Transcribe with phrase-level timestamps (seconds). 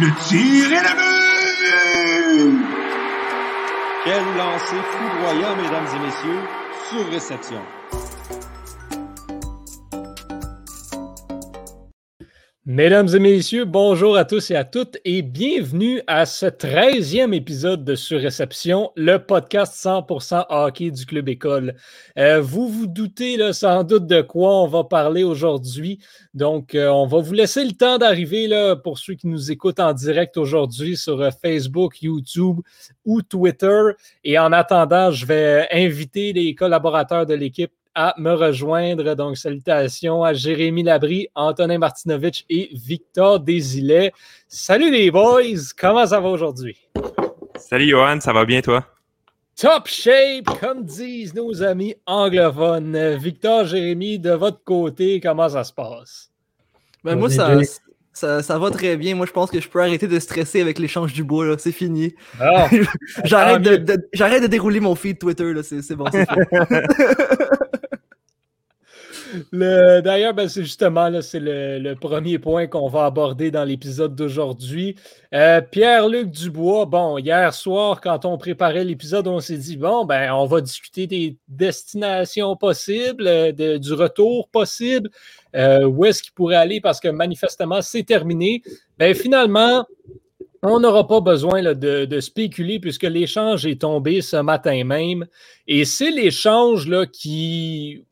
[0.00, 2.66] le tir et le but!
[4.04, 6.42] Quel lancer foudroyant, mesdames et messieurs,
[6.88, 7.62] sur réception.
[12.74, 17.84] Mesdames et messieurs, bonjour à tous et à toutes et bienvenue à ce 13e épisode
[17.84, 21.74] de Surréception, le podcast 100% hockey du Club École.
[22.16, 25.98] Euh, vous vous doutez sans doute de quoi on va parler aujourd'hui.
[26.32, 28.48] Donc, euh, on va vous laisser le temps d'arriver
[28.82, 32.60] pour ceux qui nous écoutent en direct aujourd'hui sur euh, Facebook, YouTube
[33.04, 33.82] ou Twitter.
[34.24, 39.14] Et en attendant, je vais inviter les collaborateurs de l'équipe à me rejoindre.
[39.14, 44.12] Donc, salutations à Jérémy Labry, Antonin Martinovitch et Victor Desilets.
[44.48, 45.42] Salut les boys,
[45.78, 46.76] comment ça va aujourd'hui?
[47.56, 48.84] Salut Johan, ça va bien toi?
[49.60, 53.16] Top shape, comme disent nos amis anglophones.
[53.16, 56.30] Victor, Jérémy, de votre côté, comment ça se passe?
[57.04, 57.58] Ben, moi, ça,
[58.12, 59.14] ça, ça, va très bien.
[59.14, 61.56] Moi, je pense que je peux arrêter de stresser avec l'échange du bois.
[61.58, 62.14] C'est fini.
[62.40, 62.68] Ah.
[63.24, 65.52] J'arrête de, de, de, dérouler mon feed Twitter.
[65.62, 66.06] C'est bon,
[69.52, 74.96] D'ailleurs, ben, c'est justement le, premier point qu'on va aborder dans l'épisode d'aujourd'hui.
[75.34, 80.32] Euh, Pierre-Luc Dubois, bon, hier soir, quand on préparait l'épisode, on s'est dit bon, ben,
[80.32, 85.10] on va discuter des destinations possibles, euh, du retour possible,
[85.54, 88.62] euh, où est-ce qu'il pourrait aller parce que manifestement, c'est terminé.
[88.98, 89.86] Ben, finalement,
[90.62, 95.26] on n'aura pas besoin de, spéculer puisque l'échange est tombé ce matin même.
[95.66, 98.04] Et c'est l'échange qui,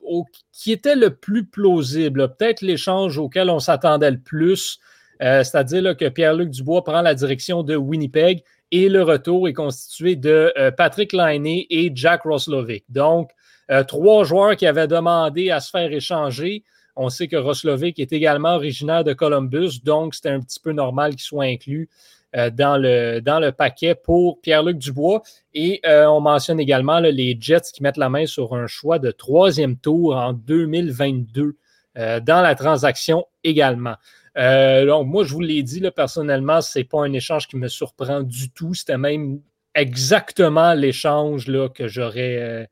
[0.67, 4.81] était le plus plausible, peut-être l'échange auquel on s'attendait le plus,
[5.23, 8.43] euh, c'est-à-dire que Pierre-Luc Dubois prend la direction de Winnipeg
[8.73, 12.85] et le retour est constitué de euh, Patrick Laine et Jack Roslovic.
[12.89, 13.31] Donc,
[13.71, 16.65] euh, trois joueurs qui avaient demandé à se faire échanger.
[16.97, 21.13] On sait que Roslovic est également originaire de Columbus, donc c'était un petit peu normal
[21.13, 21.89] qu'il soit inclus
[22.33, 25.23] dans, le, dans le paquet pour Pierre-Luc Dubois.
[25.55, 29.11] Et euh, on mentionne également les Jets qui mettent la main sur un choix de
[29.11, 31.57] troisième tour en 2022
[31.99, 33.97] euh, dans la transaction également.
[34.37, 38.23] donc, moi, je vous l'ai dit, personnellement, ce n'est pas un échange qui me surprend
[38.23, 38.75] du tout.
[38.75, 39.41] C'était même
[39.75, 42.69] exactement l'échange que j'aurais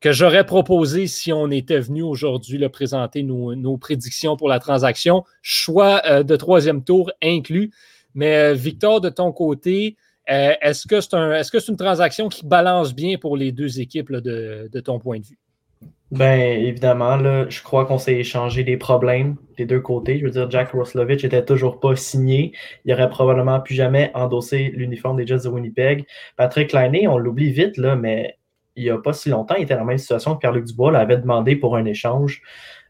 [0.00, 5.24] que j'aurais proposé si on était venu aujourd'hui présenter nos, nos, prédictions pour la transaction.
[5.42, 7.72] Choix de troisième tour inclus.
[8.18, 9.96] Mais euh, Victor, de ton côté,
[10.28, 13.78] euh, est-ce que c'est un, est -ce une transaction qui balance bien pour les deux
[13.78, 15.38] équipes de, ton point de vue?
[16.10, 17.16] Ben évidemment,
[17.48, 20.18] je crois qu'on s'est échangé des problèmes des deux côtés.
[20.18, 22.52] Je veux dire, Jack Roslovich n'était toujours pas signé.
[22.84, 26.04] Il aurait probablement plus jamais endossé l'uniforme des Jets de Winnipeg.
[26.36, 28.36] Patrick Laine, on l'oublie vite, mais
[28.74, 30.90] il n'y a pas si longtemps, il était dans la même situation que Pierre-Luc Dubois
[30.90, 32.42] l'avait demandé pour un échange.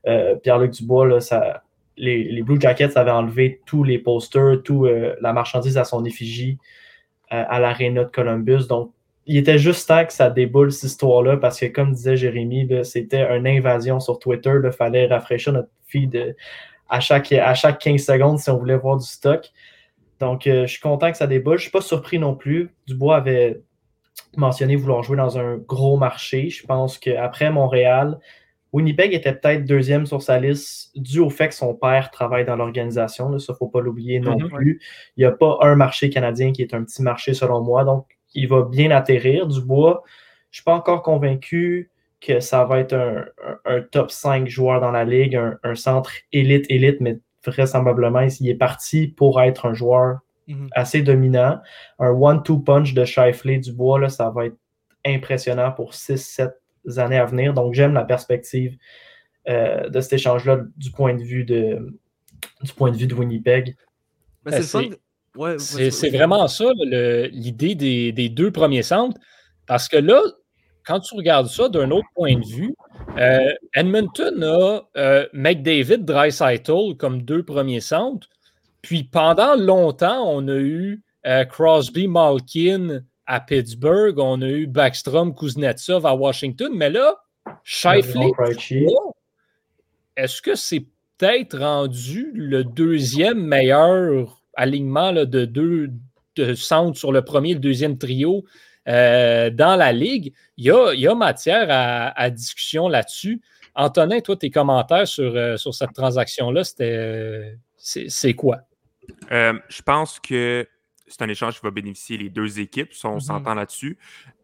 [0.07, 1.65] Euh, Pierre-Luc Dubois, ça,
[1.99, 6.59] les, Blue Jackets avaient enlevé tous les posters, toute euh, la marchandise à son effigie
[7.33, 8.67] euh, à l'Arena de Columbus.
[8.69, 8.93] Donc,
[9.27, 13.37] il était juste temps que ça déboule cette histoire-là parce que, comme disait Jérémy, c'était
[13.37, 14.55] une invasion sur Twitter.
[14.65, 16.33] Il fallait rafraîchir notre feed euh,
[16.89, 19.51] à, chaque, à chaque 15 secondes si on voulait voir du stock.
[20.21, 21.59] Donc, je suis content que ça déboule.
[21.59, 22.71] Je ne suis pas surpris non plus.
[22.89, 23.61] Dubois avait
[24.37, 26.51] mentionné vouloir jouer dans un gros marché.
[26.51, 28.19] Je pense qu'après Montréal,
[28.73, 32.57] Winnipeg était peut-être deuxième sur sa liste dû au fait que son père travaille dans
[32.57, 33.39] l'organisation.
[33.39, 34.51] Ça, il ne faut pas l'oublier non mhm.
[34.51, 34.81] plus.
[35.17, 37.85] Il n'y a pas un marché canadien qui est un petit marché selon moi.
[37.85, 39.47] Donc, il va bien atterrir.
[39.47, 41.91] Dubois, je ne suis pas encore convaincu
[42.21, 42.95] que ça va être
[43.65, 48.55] un, top 5 joueur dans la ligue, un, centre élite, élite, mais vraisemblablement, il est
[48.55, 50.69] parti pour être un joueur mhm.
[50.73, 51.59] assez dominant.
[51.99, 54.57] Un one-two punch de Shifley Dubois, là, ça va être
[55.07, 56.51] impressionnant pour 6-7
[56.97, 57.55] années à venir.
[57.55, 58.77] Donc, j'aime la perspective
[59.49, 61.79] euh, de cet échange-là du point de vue de,
[62.63, 63.77] du point de, vue de Winnipeg.
[64.45, 64.63] Ben,
[65.59, 66.67] c'est vraiment ça,
[67.33, 69.19] l'idée des, deux premiers centres.
[69.67, 70.21] Parce que là,
[70.85, 72.75] quand tu regardes ça d'un autre point de vue,
[73.19, 78.29] euh, Edmonton a euh, McDavid, Dreisaitl comme deux premiers centres.
[78.83, 81.03] Puis pendant longtemps, on a eu
[81.51, 87.15] Crosby, Malkin, à Pittsburgh, on a eu Backstrom, Kuznetsov à Washington, mais là,
[87.63, 88.31] Shifley,
[90.17, 90.87] est-ce que c'est
[91.19, 95.91] peut-être rendu le deuxième meilleur alignement de deux
[96.37, 98.47] de centres sur le premier et le deuxième trio
[98.89, 100.33] euh, dans la ligue?
[100.57, 103.43] Il y a, matière à, discussion là-dessus.
[103.75, 108.61] Antonin, toi, tes commentaires sur, euh, sur cette transaction-là, c'était euh, c'est quoi?
[109.31, 110.67] je pense que
[111.09, 113.21] c'est un échange qui va bénéficier les deux équipes, on mm-hmm.
[113.21, 113.99] s'entend là-dessus.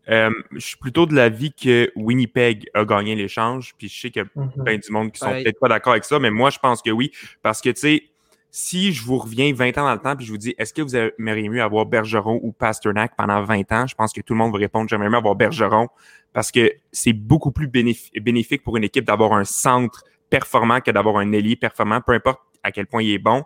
[0.09, 4.23] Euh, je suis plutôt de l'avis que Winnipeg a gagné l'échange, puis je sais qu'il
[4.23, 4.65] y a mm-hmm.
[4.65, 6.91] plein du monde qui sont peut-être pas d'accord avec ça, mais moi, je pense que
[6.91, 7.11] oui,
[7.43, 8.05] parce que, tu sais,
[8.57, 10.81] si je vous reviens 20 ans dans le temps puis je vous dis, est-ce que
[10.81, 13.87] vous aimeriez mieux avoir Bergeron ou Pasternak pendant 20 ans?
[13.89, 15.89] Je pense que tout le monde va répondre, j'aimerais mieux avoir Bergeron
[16.33, 21.17] parce que c'est beaucoup plus bénéfique pour une équipe d'avoir un centre performant que d'avoir
[21.17, 23.43] un ailier performant, peu importe à quel point il est bon.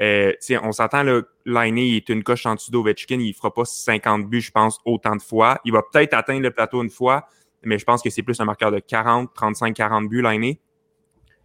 [0.00, 0.32] Euh,
[0.62, 1.04] on s'entend,
[1.44, 5.14] Liney est une coche en dessous d'Ovechkin, il fera pas 50 buts, je pense, autant
[5.14, 5.60] de fois.
[5.64, 7.26] Il va peut-être atteindre le plateau une fois,
[7.62, 10.58] mais je pense que c'est plus un marqueur de 40, 35, 40 buts, Liney.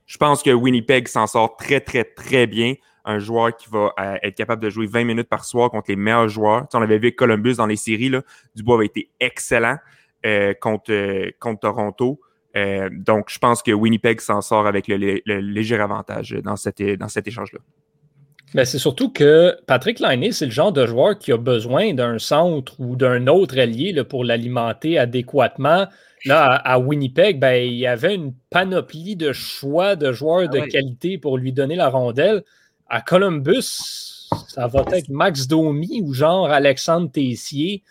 [0.06, 2.75] Je pense que Winnipeg s'en sort très, très, très bien
[3.06, 5.96] un joueur qui va euh, être capable de jouer 20 minutes par soir contre les
[5.96, 6.68] meilleurs joueurs.
[6.74, 8.24] on avait vu Columbus dans les séries, là,
[8.56, 9.78] Dubois avait été excellent
[10.25, 12.19] euh, contre, euh, contre Toronto.
[12.92, 17.60] donc, je pense que Winnipeg s'en sort avec le, léger avantage dans, dans cet échange-là.
[18.56, 22.19] Mais c'est surtout que Patrick Laine, c'est le genre de joueur qui a besoin d'un
[22.19, 25.88] centre ou d'un autre allié pour l'alimenter adéquatement.
[26.24, 30.60] Là, à, Winnipeg, ben, il y avait une panoplie de choix de joueurs ah de
[30.62, 32.46] qualité pour lui donner la rondelle.
[32.88, 37.84] À Columbus, ça va être Max Domi ou genre Alexandre Tessier.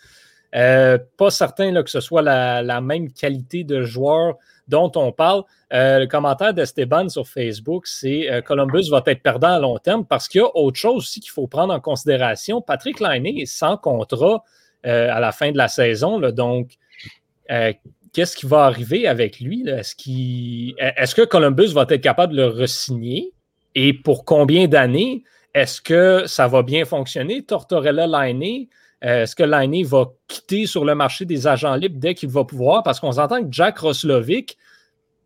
[0.55, 5.43] Euh, pas certain là, que ce soit la, même qualité de joueur dont on parle.
[5.73, 10.05] Euh, le commentaire d'Esteban sur Facebook, c'est euh, Columbus va être perdant à long terme
[10.05, 12.61] parce qu'il y a autre chose aussi qu'il faut prendre en considération.
[12.61, 14.43] Patrick Laine est sans contrat
[14.83, 16.19] à la fin de la saison.
[16.19, 16.77] donc,
[18.15, 19.67] qu'est-ce qui va arriver avec lui?
[19.67, 23.33] Est-ce, que Columbus va être capable de le resigner?
[23.75, 25.23] Et pour combien d'années?
[25.53, 27.43] Est-ce que ça va bien fonctionner?
[27.43, 28.65] Tortorella euh,
[29.05, 32.83] est-ce que Liney va quitter sur le marché des agents libres dès qu'il va pouvoir?
[32.83, 34.57] Parce qu'on s'entend que Jack Roslovic,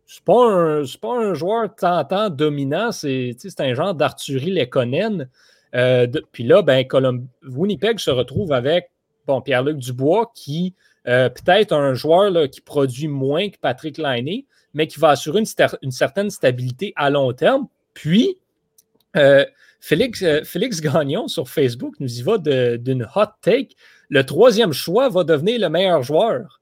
[0.06, 5.28] c'est pas un, pas un joueur tentant dominant, c'est, un genre d'Arthurie Lekonen.
[5.74, 6.84] Euh, puis là, ben,
[7.44, 8.90] Winnipeg se retrouve avec
[9.26, 10.74] bon, Pierre-Luc Dubois, qui
[11.08, 15.42] euh, peut-être un joueur qui produit moins que Patrick Liney, mais qui va assurer
[15.82, 17.66] une certaine stabilité à long terme.
[17.94, 18.36] Puis,
[19.16, 19.44] euh,
[19.80, 23.74] Félix, euh, Félix Gagnon sur Facebook nous y va d'une hot take.
[24.10, 26.60] Le troisième choix va devenir le meilleur joueur.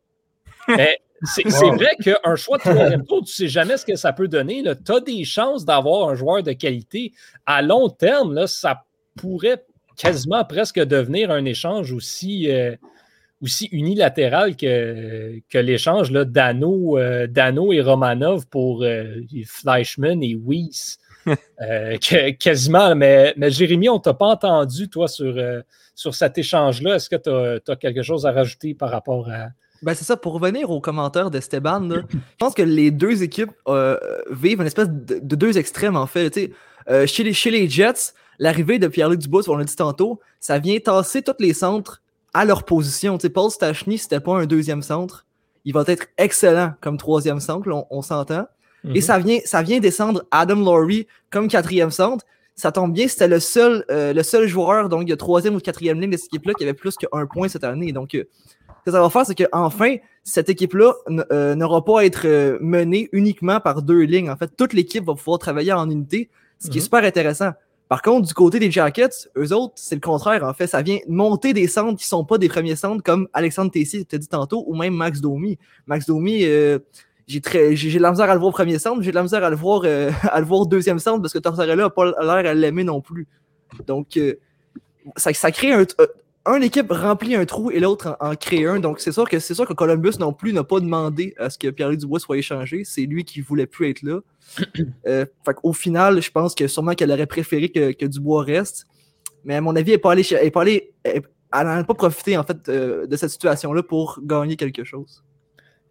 [0.69, 4.29] c'est vrai qu'un choix de troisième tour, tu ne sais jamais ce que ça peut
[4.29, 4.63] donner.
[4.63, 7.13] Tu as des chances d'avoir un joueur de qualité.
[7.45, 8.85] À long terme, là, ça
[9.17, 9.65] pourrait
[9.97, 12.77] quasiment presque devenir un échange aussi, euh,
[13.43, 18.85] aussi unilatéral que, que l'échange Dano, Dano et Romanov pour
[19.45, 20.99] Fleischmann et Weiss.
[21.61, 21.99] Euh,
[22.39, 22.95] quasiment.
[22.95, 25.61] Mais, Jérémy, on ne t'a pas entendu, toi, sur, euh,
[25.93, 26.95] sur cet échange-là.
[26.95, 29.49] Est-ce que tu as, quelque chose à rajouter par rapport à.
[29.83, 33.99] Ben c'est ça, pour revenir aux commentaires d'Esteban, je pense que les deux équipes euh,
[34.31, 36.53] vivent une espèce de, deux extrêmes, en fait.
[37.07, 40.79] chez, les, chez les Jets, l'arrivée de Pierre-Luc Dubois, on l'a dit tantôt, ça vient
[40.79, 42.03] tasser tous les centres
[42.35, 43.19] à leur position.
[43.19, 45.27] Paul Stachny, c'était pas un deuxième centre.
[45.65, 48.47] Il va être excellent comme troisième centre, on s'entend.
[48.89, 49.01] Et mhm.
[49.01, 52.25] ça vient, ça vient descendre Adam Laurie comme quatrième centre.
[52.55, 56.01] Ça tombe bien, c'était le seul, euh, le seul joueur, donc a troisième ou quatrième
[56.01, 57.93] ligne de cette équipe-là qui avait plus qu'un point cette année.
[57.93, 58.25] Donc, euh,
[58.81, 60.95] ce que ça va faire, c'est qu'enfin, cette équipe-là
[61.31, 64.29] euh, n'aura pas à être menée uniquement par deux lignes.
[64.29, 66.85] En fait, toute l'équipe va pouvoir travailler en unité, ce qui est mhm.
[66.85, 67.53] super intéressant.
[67.89, 70.45] Par contre, du côté des Jackets, eux autres, c'est le contraire.
[70.45, 73.29] En fait, ça vient monter des centres qui ne sont pas des premiers centres comme
[73.33, 75.59] Alexandre Tessier, tu dit tantôt, ou même Max Domi.
[75.87, 76.45] Max Domi,
[77.29, 79.23] j'ai très j'ai de la misère à le voir au premier centre, j'ai de la
[79.23, 81.91] misère à le voir euh, à le voir au deuxième centre parce que Tortorella n'a
[81.91, 83.29] pas l'air à l'aimer non plus.
[83.87, 84.35] Donc euh,
[85.17, 86.07] ça, ça, crée un, euh,
[86.47, 88.81] un équipe remplit un trou et l'autre en, crée un.
[88.81, 91.59] Donc c'est sûr que c'est sûr que Columbus non plus n'a pas demandé à ce
[91.59, 92.83] que Pierre-Luc Dubois soit échangé.
[92.85, 94.21] C'est lui qui voulait plus être là.
[95.63, 98.87] Au final, je pense que sûrement qu'elle aurait préféré que, que, Dubois reste.
[99.45, 100.65] Mais à mon avis, elle n'est pas allée, elle pas
[101.53, 105.23] elle pas profité en fait de cette situation-là pour gagner quelque chose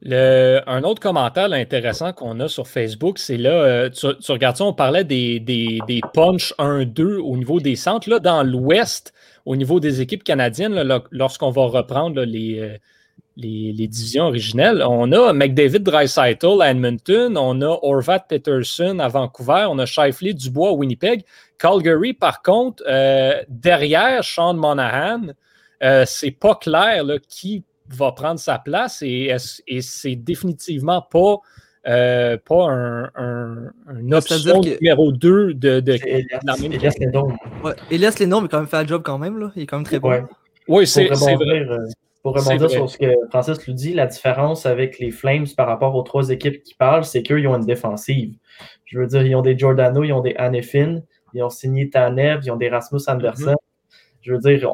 [0.06, 4.74] un autre commentaire intéressant qu'on a sur Facebook, c'est là, euh, tu, regardes ça, on
[4.74, 8.10] parlait des, des, punch 1-2 au niveau des centres.
[8.10, 9.14] Là, dans l'Ouest,
[9.46, 12.78] au niveau des équipes canadiennes, lorsqu'on va reprendre les, euh,
[13.38, 19.08] les, les, divisions originelles, on a McDavid Dreisaitl à Edmonton, on a Orvat Peterson à
[19.08, 21.24] Vancouver, on a Shifley Dubois à Winnipeg.
[21.58, 25.34] Calgary, par contre, euh, derrière Sean Monahan,
[26.06, 29.36] c'est pas clair là, qui va prendre sa place et,
[29.68, 31.38] et c'est définitivement pas,
[31.88, 35.98] euh, pas un, un, option numéro 2 de, de,
[36.46, 37.30] la même Elias Lénon.
[37.64, 39.40] Ouais, Elias Lénon, mais quand même fait le job quand même.
[39.40, 39.52] Là.
[39.56, 40.26] Il est quand même très bon.
[40.68, 41.36] Oui, c'est vrai.
[41.36, 41.88] Euh,
[42.24, 45.96] pour rebondir sur ce que Francis lui dit, la différence avec les Flames par rapport
[45.96, 48.34] aux trois équipes qui parlent, c'est qu'eux, ils ont une défensive.
[48.86, 51.00] Je veux dire, ils ont des Giordano, ils ont des Annefin,
[51.34, 53.52] ils ont signé Tanev, ils ont des Rasmus Anderson.
[53.52, 53.67] Mm-hmm.
[54.22, 54.70] Je veux dire,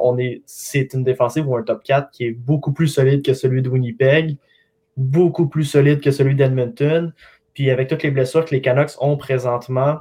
[0.46, 3.70] c'est une défensive ou un top 4 qui est beaucoup plus solide que celui de
[3.70, 4.38] Winnipeg,
[4.98, 7.14] beaucoup plus solide que celui d'Edmonton.
[7.54, 10.00] Puis avec toutes les blessures que les Canucks ont présentement,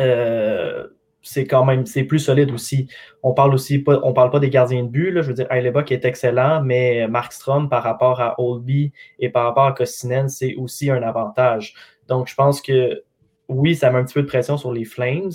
[0.00, 0.86] euh,
[1.24, 2.88] c'est quand même plus solide aussi.
[3.22, 5.22] On parle aussi on parle pas des gardiens de but.
[5.22, 5.48] Je veux dire,
[5.84, 10.54] qui est excellent, mais Markstrom par rapport à Oldby et par rapport à Kostinen, c'est
[10.54, 11.74] aussi un avantage.
[12.08, 13.02] Donc, je pense que
[13.48, 15.32] oui, ça met un petit peu de pression sur les Flames,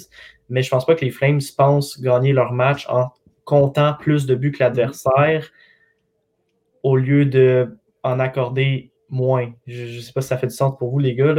[0.49, 3.09] mais je pense pas que les Flames pensent gagner leur match en
[3.45, 5.49] comptant plus de buts que l'adversaire
[6.83, 9.51] au lieu de en accorder moins.
[9.67, 11.35] Je ne sais pas si ça fait du sens pour vous, les gars.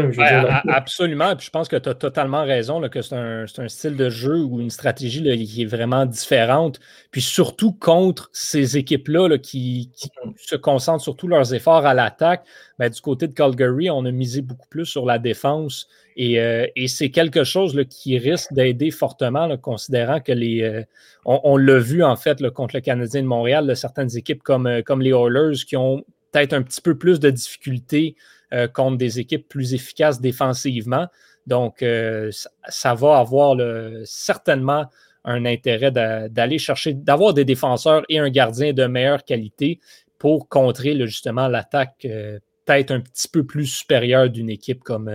[0.68, 1.36] Absolument.
[1.36, 4.60] Puis je pense que tu as totalement raison que c'est un, style de jeu ou
[4.60, 6.80] une stratégie qui est vraiment différente.
[7.10, 10.32] Puis surtout contre ces équipes-là qui, mm-hmm.
[10.36, 12.44] se concentrent surtout leurs efforts à l'attaque.
[12.78, 15.88] Ben, du côté de Calgary, on a misé beaucoup plus sur la défense.
[16.16, 20.62] Et, euh, c'est quelque chose qui risque d'aider fortement, considérant que les.
[20.62, 20.82] Euh,
[21.24, 25.02] on, l'a vu en fait contre le Canadien de Montréal, certaines équipes comme, euh, comme
[25.02, 28.16] les Oilers qui ont peut-être un petit peu plus de difficultés
[28.52, 31.06] euh, contre des équipes plus efficaces défensivement.
[31.46, 32.30] Donc, euh,
[32.68, 33.56] ça, va avoir
[34.04, 34.86] certainement
[35.24, 39.80] un intérêt d'aller chercher, d'avoir des défenseurs et un gardien de meilleure qualité
[40.18, 45.10] pour contrer justement l'attaque euh, peut-être un petit peu plus supérieure d'une équipe comme,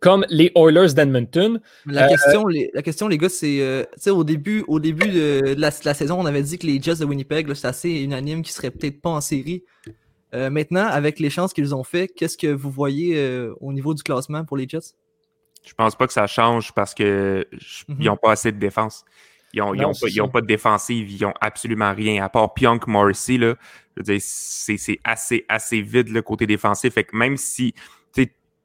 [0.00, 1.60] comme les Oilers d'Edmonton.
[1.86, 6.20] La, question, les, la question, les gars, c'est au début, au début de, la, saison,
[6.20, 9.10] on avait dit que les Jets de Winnipeg, c'est assez unanime qu'ils seraient peut-être pas
[9.10, 9.64] en série.
[10.32, 14.44] maintenant, avec les chances qu'ils ont fait, qu'est-ce que vous voyez au niveau du classement
[14.44, 14.94] pour les Jets?
[15.66, 17.44] Je pense pas que ça change parce qu'ils
[17.88, 18.18] n'ont mhm.
[18.22, 19.04] pas assez de défense.
[19.52, 22.22] Ils n'ont pas, de défensive, ils n'ont absolument rien.
[22.22, 23.38] À part Pionk Morrissey,
[24.18, 26.94] c'est assez, assez vide le côté défensif.
[26.94, 27.74] Fait que même si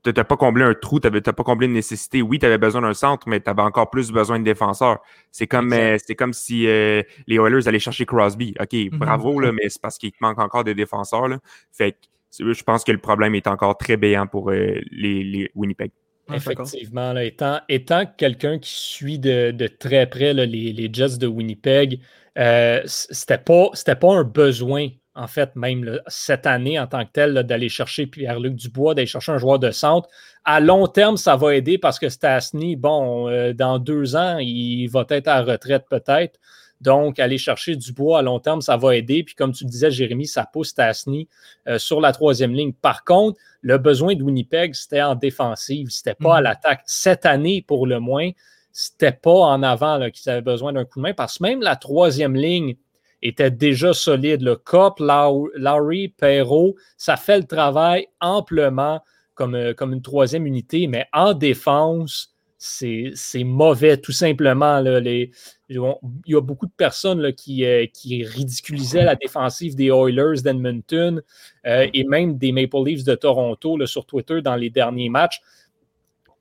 [0.03, 2.21] tu n'as pas comblé un trou, tu n'as pas comblé une nécessité.
[2.21, 4.99] Oui, tu avais besoin d'un centre, mais tu avais encore plus besoin de défenseurs.
[5.31, 8.55] C'est comme, euh, c'est comme si euh, les Oilers allaient chercher Crosby.
[8.59, 8.97] OK, mhm.
[8.97, 11.27] bravo, là, mais c'est parce qu'il manque encore des défenseurs.
[11.27, 11.37] Là.
[11.71, 11.97] Fait que
[12.39, 15.91] je pense que le problème est encore très béant pour euh, les, Winnipeg.
[16.33, 21.99] Effectivement, là, étant, étant quelqu'un qui suit de, très près les, les, Jets de Winnipeg,
[22.37, 27.33] euh, c'était pas, pas un besoin en fait, même cette année en tant que tel,
[27.43, 30.09] d'aller chercher Pierre-Luc Dubois, d'aller chercher un joueur de centre.
[30.45, 34.87] À long terme, ça va aider parce que Stasny, bon, euh, dans deux ans, il
[34.87, 36.39] va être à retraite peut-être.
[36.79, 39.23] Donc, aller chercher Dubois à long terme, ça va aider.
[39.23, 41.27] Puis, comme tu le disais, Jérémy, ça pousse Stasny
[41.67, 42.73] euh, sur la troisième ligne.
[42.73, 46.43] Par contre, le besoin de Winnipeg, c'était en défensive, c'était pas à mm.
[46.43, 46.81] l'attaque.
[46.85, 48.31] Cette année, pour le moins,
[48.71, 51.75] c'était pas en avant qu'ils avaient besoin d'un coup de main parce que même la
[51.75, 52.75] troisième ligne,
[53.21, 54.41] était déjà solide.
[54.41, 59.01] Le Cop, Lowry, Perrault, ça fait le travail amplement
[59.33, 64.79] comme, euh, comme une troisième unité, mais en défense, c'est mauvais, tout simplement.
[64.81, 65.31] les,
[65.67, 65.81] il
[66.27, 71.23] y a beaucoup de personnes qui, euh, qui, ridiculisaient la défensive des Oilers d'Edmonton
[71.65, 75.41] euh, et même des Maple Leafs de Toronto sur Twitter dans les derniers matchs.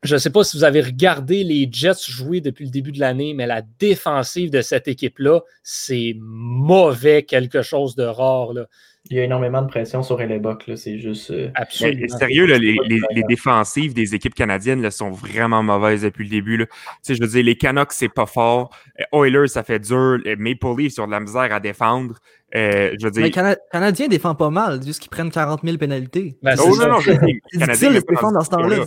[0.03, 3.01] Je ne sais pas si vous avez regardé les Jets jouer depuis le début de
[3.01, 8.55] l'année, mais la défensive de cette équipe-là, c'est mauvais, quelque chose de rare.
[8.55, 8.67] Là.
[9.09, 11.31] Il y a énormément de pression sur Hellebuck, c'est juste.
[11.31, 12.17] Euh, Absolument.
[12.17, 16.59] sérieux, les, défensives des équipes canadiennes là, sont vraiment mauvaises depuis le début.
[16.59, 16.67] Là.
[17.07, 18.71] je veux dire, les Canucks, c'est pas fort.
[19.01, 20.19] Euh, Oilers, ça fait dur.
[20.27, 22.17] Euh, Maple Leafs, ils ont de la misère à défendre.
[22.55, 23.23] Euh, je veux dire...
[23.23, 26.37] Les Canadiens défendent pas mal, juste qu'ils prennent 40 000 pénalités.
[26.43, 27.19] Ben, non, non, non, c'est
[27.55, 28.85] difficile de défendre dans ce temps-là.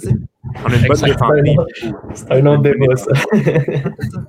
[0.66, 1.68] On a une bonne défense.
[2.14, 3.12] C'est un autre débat, ça.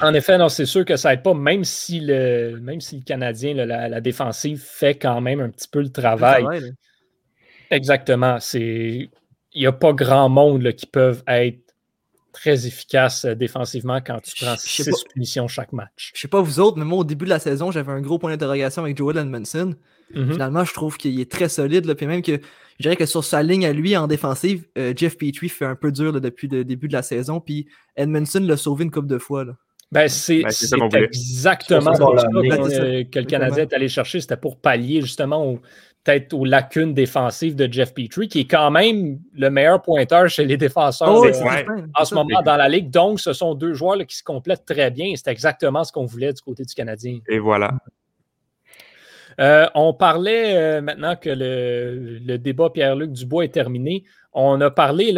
[0.00, 3.02] En effet, non, c'est sûr que ça n'aide pas, même si le, même si le
[3.04, 6.44] Canadien, la, défensive, fait quand même un petit peu le travail.
[7.70, 8.38] Exactement.
[8.54, 9.08] Il
[9.54, 11.70] n'y a pas grand monde qui peuvent être
[12.32, 16.12] très efficaces euh, défensivement quand tu prends six punitions chaque match.
[16.14, 18.18] Je sais pas vous autres, mais moi, au début de la saison, j'avais un gros
[18.18, 19.74] point d'interrogation avec Joel Edmondson.
[20.14, 20.32] Mm-hmm.
[20.32, 21.86] Finalement, je trouve qu'il est très solide.
[21.86, 22.40] Là, puis même que
[22.80, 25.76] je dirais que sur sa ligne à lui en défensive, euh, Jeff Petrie fait un
[25.76, 27.38] peu dur depuis le début de la saison.
[27.38, 29.44] Puis Edmondson l'a sauvé une coupe de fois.
[29.44, 29.52] Là.
[29.92, 34.22] Ben, c'est ben, exactement ça que, le Canadien est allé chercher.
[34.22, 35.58] C'était pour pallier justement
[36.04, 40.46] peut-être aux lacunes défensives de Jeff Petrie, qui est quand même le meilleur pointeur chez
[40.46, 41.26] les défenseurs oh,
[41.98, 42.88] en ce moment dans la Ligue.
[42.88, 45.12] Donc, ce sont deux joueurs qui se complètent très bien.
[45.16, 47.18] C'est exactement ce qu'on voulait du côté du Canadien.
[47.28, 47.74] Et voilà.
[49.40, 54.04] Euh, on parlait euh, maintenant que le, débat Pierre-Luc Dubois est terminé.
[54.32, 55.12] On a parlé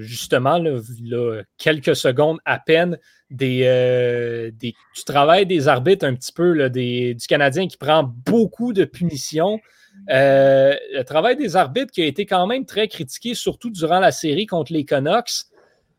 [0.00, 2.98] justement là, quelques secondes à peine
[3.40, 4.74] euh, du
[5.06, 9.60] travail des arbitres un petit peu, du Canadien qui prend beaucoup de punitions.
[10.08, 14.46] Le travail des arbitres qui a été quand même très critiqué, surtout durant la série
[14.46, 15.46] contre les Canucks.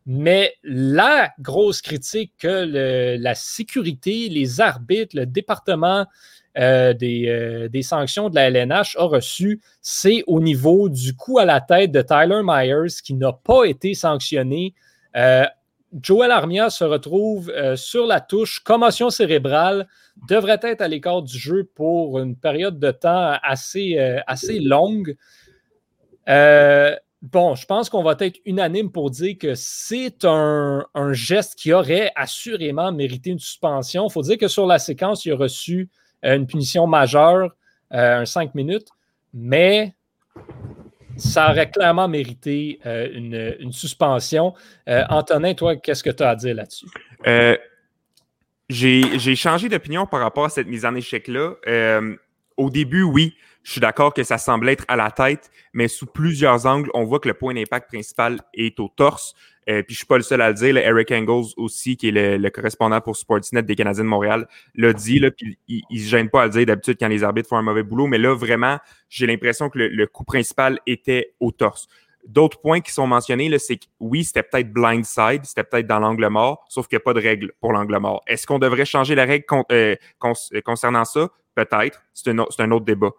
[0.08, 6.06] Mais la grosse critique que la sécurité, les arbitres, le département
[6.58, 11.46] euh, des, des, sanctions de la LNH a reçu, c'est au niveau du coup à
[11.46, 14.74] la tête de Tyler Myers qui n'a pas été sanctionné
[16.00, 19.88] Joel Armia se retrouve euh, sur la touche, commotion cérébrale,
[20.30, 25.18] devrait être à l'écart du jeu pour une période de temps assez, euh, assez longue.
[26.30, 31.56] Euh, bon, je pense qu'on va être unanime pour dire que c'est un, un, geste
[31.56, 34.08] qui aurait assurément mérité une suspension.
[34.08, 35.90] Il faut dire que sur la séquence, il a reçu
[36.24, 37.56] une punition majeure,
[37.92, 38.90] un 5 minutes,
[39.34, 39.94] mais
[41.18, 44.54] ça aurait clairement mérité euh, une, suspension.
[44.88, 46.88] Euh, Antonin, toi, qu'est-ce que tu as à dire là-dessus?
[47.28, 47.58] Euh,
[48.70, 51.56] J'ai changé d'opinion par rapport à cette mise en échec-là.
[51.68, 52.16] Euh,
[52.58, 56.08] au début, oui, je suis d'accord que ça semble être à la tête, mais sous
[56.08, 59.36] plusieurs angles, on voit que le point d'impact principal est au torse.
[59.70, 60.76] Euh, puis je suis pas le seul à le dire.
[60.78, 64.94] Eric Engels aussi, qui est le, le, correspondant pour Sportsnet des Canadiens de Montréal, l'a
[64.94, 65.20] dit.
[65.20, 67.58] Là, puis il, il se gêne pas à le dire d'habitude quand les arbitres font
[67.58, 68.08] un mauvais boulot.
[68.08, 71.88] Mais là, vraiment, j'ai l'impression que le, le, coup principal était au torse.
[72.28, 76.00] D'autres points qui sont mentionnés, là, c'est que oui, c'était peut-être blindside, c'était peut-être dans
[76.00, 78.22] l'angle mort, sauf qu'il n'y a pas de règle pour l'angle mort.
[78.28, 81.30] Est-ce qu'on devrait changer la règle con, euh, con, concernant ça?
[81.56, 82.02] Peut-être.
[82.14, 83.12] C'est un, un, autre débat.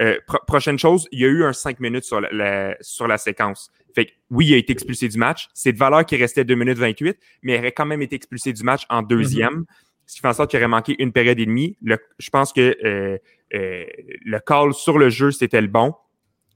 [0.00, 3.18] Euh, pro prochaine chose, il y a eu un 5 minutes sur la, sur la
[3.18, 3.70] séquence.
[3.94, 5.48] Fait que oui, il a été expulsé du match.
[5.54, 8.52] C'est de valeur qui restait 2 minutes 28, mais il aurait quand même été expulsé
[8.52, 9.64] du match en deuxième.
[10.06, 11.76] Ce qui fait en sorte qu'il aurait manqué une période et demie.
[11.82, 13.18] Le, je pense que euh,
[13.54, 13.84] euh,
[14.24, 15.94] le call sur le jeu, c'était le bon.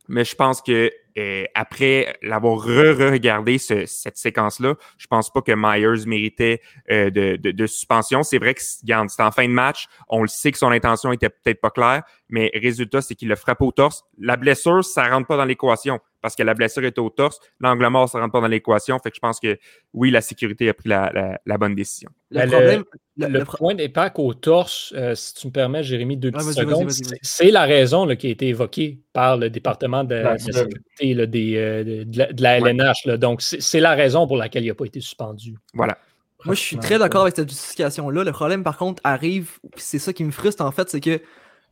[0.09, 5.53] Mais je pense que euh, après l'avoir re-regardé ce, cette séquence-là, je pense pas que
[5.53, 8.23] Myers méritait euh, de, de, de, suspension.
[8.23, 11.31] C'est vrai que c'était en fin de match, on le sait que son intention était
[11.31, 14.05] peut-être pas claire, mais résultat, c'est qu'il le frappe au torse.
[14.19, 17.39] La blessure, ça rentre pas dans l'équation parce que la blessure était au torse.
[17.61, 18.99] L'angle mort, ça rentre pas dans l'équation.
[18.99, 19.57] Fait que je pense que
[19.95, 22.11] oui, la sécurité a pris la, la, la bonne décision.
[22.33, 22.85] Le, le problème,
[23.17, 26.91] le, le, point d'impact au torse, euh, si tu me permets, Jérémy, deux petites secondes,
[27.23, 31.27] c'est la raison là, qui a été évoquée par le département de, la sécurité là,
[31.27, 33.07] des, euh, de, la, de, la, LNH.
[33.07, 33.13] Ouais.
[33.13, 33.19] Là.
[33.19, 35.55] Donc, c'est la raison pour laquelle il n'a pas été suspendu.
[35.75, 35.97] Voilà.
[36.45, 38.25] Moi, je suis très d'accord avec cette justification-là.
[38.25, 41.21] Le problème, par contre, arrive, c'est ça qui me frustre, en fait, c'est que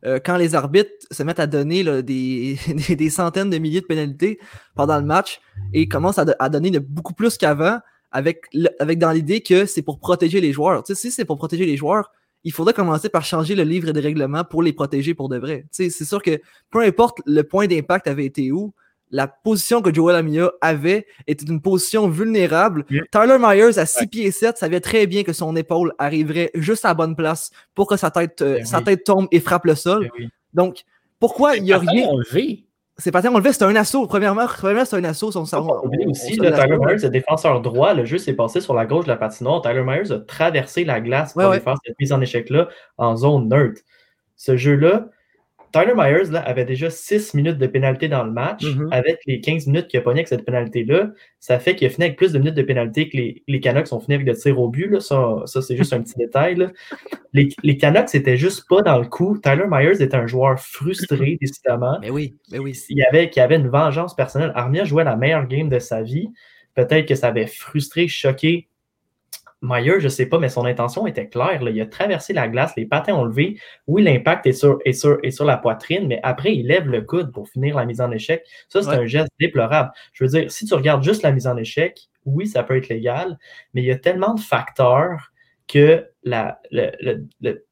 [0.05, 2.57] euh, quand les arbitres se mettent à donner là, des,
[2.89, 4.39] des, centaines de milliers de pénalités
[4.75, 5.41] pendant le match
[5.73, 7.79] et commencent à, donner de, beaucoup plus qu'avant,
[8.11, 8.43] avec,
[8.79, 10.83] avec dans l'idée que c'est pour protéger les joueurs.
[10.83, 12.11] Tu sais, si c'est pour protéger les joueurs,
[12.43, 15.65] il faudrait commencer par changer le livre des règlements pour les protéger pour de vrai.
[15.71, 16.39] C'est sûr que
[16.69, 18.73] peu importe le point d'impact avait été où,
[19.15, 22.85] la position que Joel Amia avait était une position vulnérable.
[22.89, 23.03] Yeah.
[23.11, 24.07] Tyler Myers, à 6 ouais.
[24.07, 27.87] pieds 7, savait très bien que son épaule arriverait juste à la bonne place pour
[27.87, 30.09] que sa tête, euh, sa tête tombe et frappe le sol.
[30.19, 30.27] Oui.
[30.53, 30.83] Donc,
[31.17, 32.07] pourquoi il n'y a rien?
[32.07, 32.65] enlevé.
[32.97, 34.05] C'est pas enlevé, c'est un assaut.
[34.05, 35.31] Premièrement, premièrement c'est un assaut.
[35.31, 38.73] Son, on, on, aussi, le Tyler Myers, le défenseur droit, le jeu s'est passé sur
[38.73, 39.61] la gauche de la patinoire.
[39.61, 43.47] Tyler Myers a traversé la glace pour ouais, faire cette mise en échec-là en zone
[43.47, 43.81] neutre.
[44.35, 45.07] Ce jeu-là,
[45.71, 48.63] Tyler Myers là, avait déjà 6 minutes de pénalité dans le match.
[48.63, 48.87] Mm -hmm.
[48.91, 52.05] Avec les 15 minutes qu'il a pogné avec cette pénalité-là, ça fait qu'il a fini
[52.05, 54.59] avec plus de minutes de pénalité que les, les Canucks ont fini avec des tirs
[54.59, 54.89] au but.
[54.89, 54.99] Là.
[54.99, 56.55] Ça, ça c'est juste un petit détail.
[56.55, 56.71] Là.
[57.33, 59.37] Les, les Canucks n'étaient juste pas dans le coup.
[59.43, 61.97] Tyler Myers était un joueur frustré, décidément.
[62.01, 62.71] Mais oui, mais oui.
[62.89, 64.51] Il y avait, qui avait une vengeance personnelle.
[64.55, 66.29] Armia jouait la meilleure game de sa vie.
[66.75, 68.67] Peut-être que ça avait frustré, choqué
[69.65, 71.63] Meyer, je ne sais pas, mais son intention était claire.
[71.63, 71.71] Là.
[71.71, 73.59] Il a traversé la glace, les patins ont levé.
[73.87, 77.01] Oui, l'impact est sur, est, sur, est sur la poitrine, mais après, il lève le
[77.01, 78.43] coude pour finir la mise en échec.
[78.69, 78.95] Ça, c'est ouais.
[78.95, 79.91] un geste déplorable.
[80.13, 82.89] Je veux dire, si tu regardes juste la mise en échec, oui, ça peut être
[82.89, 83.37] légal,
[83.73, 85.31] mais il y a tellement de facteurs
[85.67, 87.65] que la, le, le, le,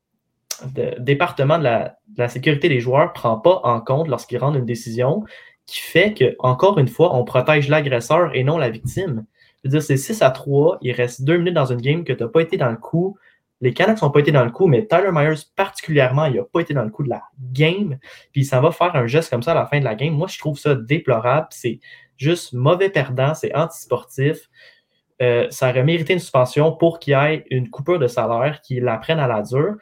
[0.76, 4.38] le département de la, de la, sécurité des joueurs ne prend pas en compte lorsqu'ils
[4.38, 5.24] rendent une décision
[5.66, 9.26] qui fait que, encore une fois, on protège l'agresseur et non la victime.
[9.64, 10.80] Je veux dire, c'est 6 à 3.
[10.82, 13.18] Il reste 2 minutes dans une game que tu n'as pas été dans le coup.
[13.62, 16.60] Les Canucks n'ont pas été dans le coup, mais Tyler Myers, particulièrement, il n'a pas
[16.60, 17.98] été dans le coup de la game.
[18.34, 20.14] Puis ça va faire un geste comme ça à la fin de la game.
[20.14, 21.48] Moi, je trouve ça déplorable.
[21.52, 21.80] C'est
[22.18, 23.34] juste mauvais perdant.
[23.34, 24.50] C'est antisportif.
[25.22, 28.84] Euh, ça aurait mérité une suspension pour qu'il y ait une coupure de salaire, qu'il
[28.84, 29.76] la prenne à la dure.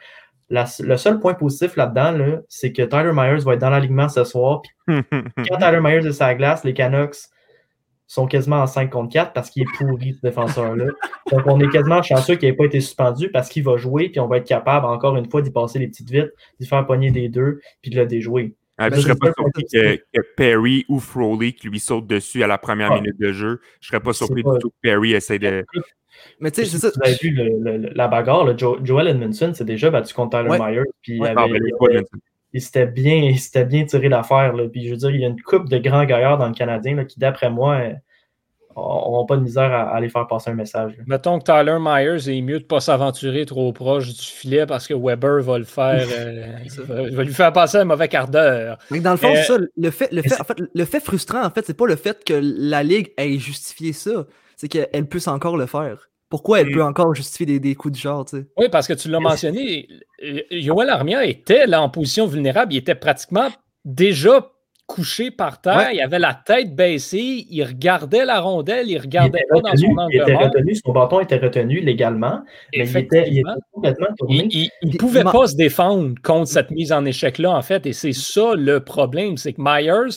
[0.48, 4.08] La, le seul point positif là-dedans, là, c'est que Tyler Myers va être dans l'alignement
[4.08, 4.62] ce soir.
[4.62, 4.72] Puis
[5.48, 7.31] quand Tyler Myers est sa glace, les Canucks
[8.12, 10.84] sont quasiment en 5 contre 4 parce qu'il est pourri, ce défenseur-là.
[11.30, 14.20] Donc, on est quasiment chanceux qu'il n'ait pas été suspendu parce qu'il va jouer, puis
[14.20, 17.10] on va être capable, encore une fois, d'y passer les petites vites, d'y faire pogner
[17.10, 18.54] des deux, puis de le déjouer.
[18.76, 22.42] Ah, je ne serais pas surpris que, que, Perry ou Froley qui lui saute dessus
[22.42, 22.96] à la première ah.
[22.96, 23.60] minute de jeu.
[23.80, 24.52] Je ne serais pas surpris pas...
[24.52, 25.64] du tout que Perry essaie de.
[26.38, 26.90] Mais tu sais, c'est ça.
[26.94, 30.38] Vous avez vu le, le, la bagarre, le jo Joel Edmondson s'est déjà battu contre
[30.38, 30.58] Tyler ouais.
[30.58, 30.90] Myers.
[31.00, 31.28] Puis ouais.
[31.28, 32.22] avait, ben, il
[32.60, 33.32] s'était bien,
[33.66, 34.54] bien tiré l'affaire.
[34.70, 36.96] Puis je veux dire, il y a une coupe de grands gaillards dans le Canadien
[36.96, 37.80] là, qui, d'après moi,
[38.76, 40.96] n'auront pas de misère à, à, aller faire passer un message.
[40.96, 41.04] Là.
[41.06, 44.86] Mettons que Tyler Myers est mieux de ne pas s'aventurer trop proche du filet parce
[44.86, 46.46] que Weber va le faire, euh,
[46.78, 48.78] va, va, lui faire passer un mauvais quart d'heure.
[48.90, 51.44] Mais dans le fond, euh, ça, le fait, le, fait, en fait, le fait frustrant,
[51.44, 55.28] en fait, c'est pas le fait que la Ligue ait justifié ça, c'est qu'elle puisse
[55.28, 56.08] encore le faire.
[56.32, 56.72] Pourquoi elle Mm.
[56.74, 58.46] peut encore justifier des, des coups de genre, tu sais?
[58.56, 59.86] Oui, parce que tu l'as mentionné,
[60.50, 62.72] Yoel Armia était là en position vulnérable.
[62.72, 63.48] Il était pratiquement
[63.84, 64.48] déjà
[64.86, 65.76] couché par terre.
[65.76, 65.96] Ouais.
[65.96, 67.46] Il avait la tête baissée.
[67.50, 68.90] Il regardait la rondelle.
[68.90, 72.40] Il regardait pas dans son il angle était retenu, son bâton était retenu légalement,
[72.76, 73.54] mais il était, il était Effectivement.
[73.72, 74.48] complètement tourné.
[74.50, 77.84] Il ne pouvait pas se défendre contre cette mise en échec-là, en fait.
[77.86, 80.16] Et c'est ça le problème, c'est que Myers,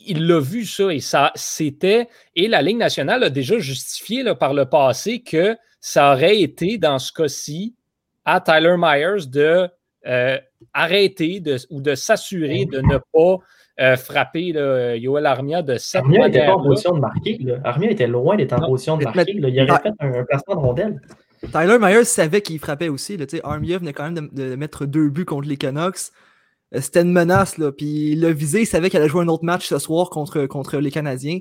[0.00, 2.08] il l'a vu ça et ça, c'était.
[2.36, 6.78] Et la Ligue nationale a déjà justifié là, par le passé que ça aurait été,
[6.78, 7.74] dans ce cas-ci,
[8.24, 9.68] à Tyler Myers de
[10.06, 10.38] euh,
[10.72, 13.38] arrêter de, ou de s'assurer de ne pas
[13.80, 17.38] euh, frapper là, Yoel Armia de cette Armia n'était pas en position de marquer.
[17.40, 17.56] Là.
[17.64, 18.68] Armia était loin d'être en Non.
[18.68, 19.32] position de marquer.
[19.34, 19.48] là.
[19.48, 19.80] Il aurait Ah.
[19.82, 21.00] fait un, un placement de rondelle.
[21.52, 23.18] Tyler Myers savait qu'il frappait aussi.
[23.42, 26.10] Armia venait quand même de, de mettre deux buts contre les Canucks.
[26.80, 27.72] C'était une menace, là.
[27.72, 30.46] Puis il l'a visé, il savait qu'il allait jouer un autre match ce soir contre,
[30.46, 31.38] contre les Canadiens.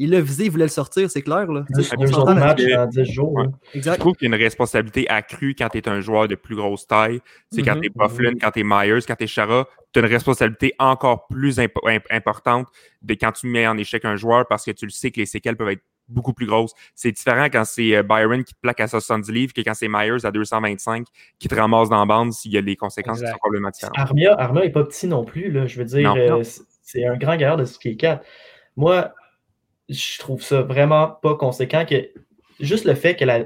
[0.00, 1.50] Il l'a visé, il voulait le sortir, c'est clair.
[1.50, 1.64] Là.
[1.76, 2.74] Autres s'entend matchs là-dessus.
[2.74, 3.32] dans 10 jours.
[3.32, 3.46] Ouais.
[3.72, 3.98] Je Exact.
[3.98, 6.86] trouve qu'il y a une responsabilité accrue quand tu es un joueur de plus grosse
[6.86, 7.20] taille.
[7.50, 7.80] C'est quand Mhm.
[7.80, 9.66] tu es Bufflin, quand tu es Myers, quand tu es Chara.
[9.92, 12.68] Tu as une responsabilité encore plus impo- imp- importante
[13.02, 15.26] de quand tu mets en échec un joueur parce que tu le sais que les
[15.26, 16.72] séquelles peuvent être beaucoup plus grosses.
[16.94, 19.88] C'est différent quand c'est euh, Byron qui te plaque à 70 livres que quand c'est
[19.88, 21.06] Myers à 225
[21.38, 23.98] qui te ramasse dans la bande s'il y a des conséquences qui sont complètement différentes.
[23.98, 25.50] Armia, Armia n'est pas petit non plus.
[25.50, 25.66] Là.
[25.66, 26.42] Je veux dire, euh,
[26.82, 28.24] c'est- un grand gaillard de 6 pieds 4.
[28.76, 29.12] Moi,
[29.88, 32.08] je trouve ça vraiment pas conséquent que
[32.60, 33.44] juste le fait que la-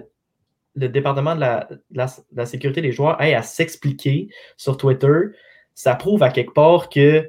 [0.74, 4.76] le département de la, de la- de la sécurité des joueurs ait à s'expliquer sur
[4.76, 5.08] Twitter,
[5.74, 7.28] ça prouve à quelque part que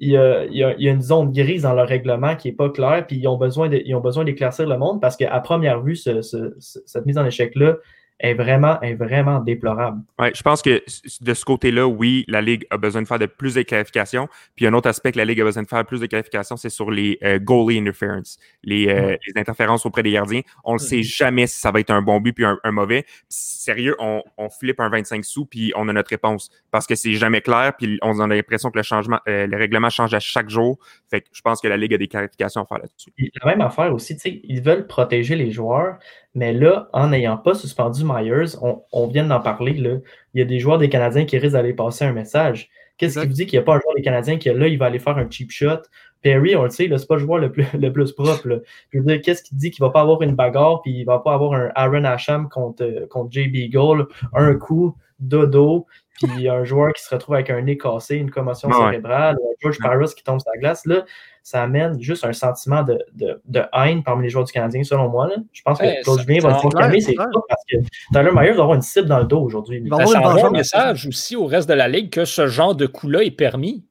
[0.00, 3.28] il y, a, une zone grise dans leur règlement qui n'est pas claire, puis ils
[3.28, 7.26] ont besoin d'éclaircir le monde parce qu'à première vue, ce- ce- ce- cette mise en
[7.26, 7.76] échec-là
[8.20, 10.02] est vraiment, est vraiment déplorable.
[10.18, 10.82] Ouais, je pense que
[11.22, 14.28] de ce côté-là, oui, la Ligue a besoin de faire de plus de clarifications.
[14.54, 16.70] Puis un autre aspect que la Ligue a besoin de faire plus de clarifications, c'est
[16.70, 20.42] sur les euh, goalie interference, les, euh, les interférences auprès des gardiens.
[20.64, 23.02] On ne sait jamais si ça va être un bon but puis un, un mauvais.
[23.02, 26.94] Puis, sérieux, on, on flippe un 25 sous puis on a notre réponse parce que
[26.94, 30.20] c'est jamais clair puis on a l'impression que le changement, euh, le règlement change à
[30.20, 30.78] chaque jour.
[31.08, 33.12] Fait que je pense que la Ligue a des clarifications à faire là-dessus.
[33.42, 35.98] La même affaire aussi, tu sais, ils veulent protéger les joueurs,
[36.34, 39.96] mais là, en n'ayant pas suspendu Myers, on, on vient d'en parler, là,
[40.34, 42.70] il y a des joueurs des Canadiens qui risquent d'aller passer un message.
[42.98, 44.78] Qu'est-ce qui vous dit qu'il n'y a pas un joueur des Canadiens qui, là, il
[44.78, 45.80] va aller faire un cheap shot?
[46.22, 48.46] Perry, on le sait, là, c'est pas le joueur le plus, le plus propre.
[48.46, 48.58] là.
[48.90, 51.18] Je veux dire, qu'est-ce qui dit qu'il va pas avoir une bagarre, puis il va
[51.18, 55.86] pas avoir un Aaron Asham contre, euh, contre JB Gold, un coup, dodo,
[56.22, 59.48] puis un joueur qui se retrouve avec un nez cassé, une commotion Ouais, cérébrale, ou
[59.48, 59.88] un George Ouais.
[59.88, 61.04] Paris qui tombe sur la glace, là,
[61.42, 65.08] ça amène juste un sentiment de, de, de haine parmi les joueurs du Canadien, selon
[65.08, 65.28] moi.
[65.28, 65.36] Là.
[65.52, 67.76] Je pense que Claude Julien va se calmer, c'est parce que
[68.12, 69.80] Tyler Myers va avoir une cible dans le dos aujourd'hui.
[69.82, 72.74] Il va Ça envoie un message aussi au reste de la Ligue que ce genre
[72.74, 73.84] de coup-là est permis.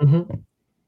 [0.00, 0.26] Mhm.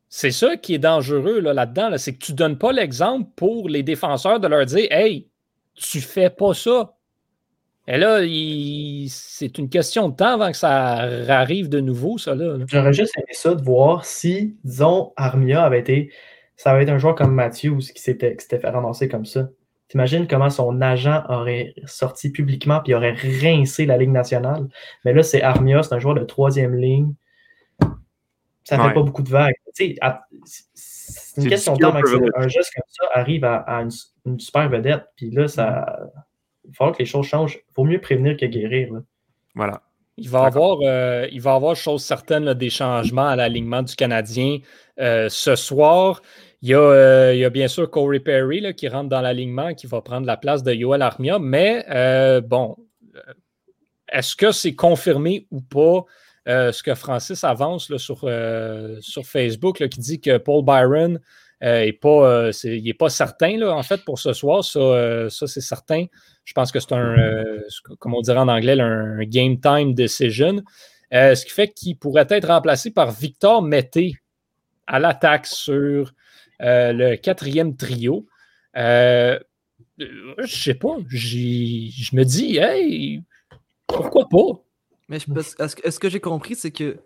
[0.09, 1.90] C'est ça qui est dangereux là, là-dedans.
[1.90, 5.29] là, c'est que tu ne donnes pas l'exemple pour les défenseurs de leur dire Hey,
[5.75, 6.94] tu fais pas ça.
[7.88, 10.72] Et là, il- c'est une question de temps avant que ça
[11.29, 12.35] arrive de nouveau, ça.
[12.35, 12.57] Là.
[12.68, 16.11] J'aurais juste aimé ça de voir si, disons, Armia avait été.
[16.57, 19.49] Ça avait été un joueur comme Matthews qui s'était qui s'était fait ramasser comme ça.
[19.88, 24.66] T'imagines comment son agent aurait sorti publiquement puis aurait rincé la Ligue nationale.
[25.05, 27.12] Mais là, c'est Armia, c'est un joueur de troisième ligne.
[28.64, 28.94] Ça fait Ouais.
[28.94, 29.55] pas beaucoup de vagues.
[30.01, 30.25] À-
[30.75, 33.90] C'est une C'est question de temps un geste comme ça arrive à, à une,
[34.25, 35.05] une super vedette.
[35.14, 35.99] Puis là, ça.
[36.66, 37.57] Il va falloir que les choses changent.
[37.57, 38.92] Il vaut mieux prévenir que guérir.
[38.92, 39.00] là.
[39.55, 39.83] Voilà.
[40.18, 43.94] Il va avoir, euh, il va avoir chose certaine là, des changements à l'alignement du
[43.94, 44.59] Canadien
[44.98, 46.22] euh, ce soir.
[46.62, 49.20] Il y, a, euh, il y a bien sûr Corey Perry là, qui rentre dans
[49.20, 52.76] l'alignement, qui va prendre la place de Yoel Armia, mais euh, bon,
[54.11, 56.05] est-ce que c'est confirmé ou pas
[56.48, 60.64] euh, ce que Francis avance là, sur, euh, sur Facebook là, qui dit que Paul
[60.64, 61.20] Byron
[61.62, 65.29] n'est pas, euh, il n'est pas certain là, en fait pour ce soir, ça, euh,
[65.29, 66.07] ça c'est certain.
[66.45, 67.62] Je pense que c'est un, euh,
[67.99, 70.62] comme on dirait en anglais, un game time decision.
[71.14, 74.14] Euh, ce qui fait qu'il pourrait être remplacé par Victor Mété
[74.87, 76.12] à l'attaque sur
[76.62, 78.27] euh, le quatrième trio.
[78.77, 79.38] Euh,
[80.01, 80.97] euh, je sais pas.
[81.09, 83.23] Je me dis, hey,
[83.87, 84.62] pourquoi pas?
[85.09, 86.97] Mais est-ce que, j'ai compris, c'est que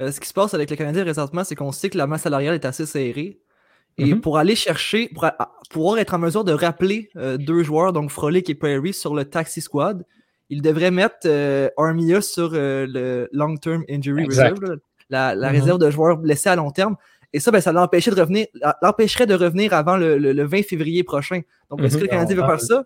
[0.00, 2.22] euh, ce qui se passe avec le Canadien présentement, c'est qu'on sait que la masse
[2.22, 3.38] salariale est assez serrée.
[3.98, 4.20] Et Mhm.
[4.20, 5.36] pour aller chercher, pour a-
[5.70, 9.24] pouvoir être en mesure de rappeler euh, deux joueurs, donc Frolic et Perry, sur le
[9.24, 10.04] Taxi Squad,
[10.50, 14.58] il devrait mettre euh, Armia sur euh, le Long Term Injury Exact.
[14.58, 14.78] Reserve,
[15.10, 15.58] la, la Mhm.
[15.60, 16.96] réserve de joueurs blessés à long terme.
[17.34, 18.46] Et ça, ben, ça l'empêchait de revenir,
[18.82, 21.40] l'empêcherait de revenir avant le, le- le 20 février prochain.
[21.70, 22.00] Donc, est-ce Mhm.
[22.00, 22.84] que le Canadien veut Ah, faire ça?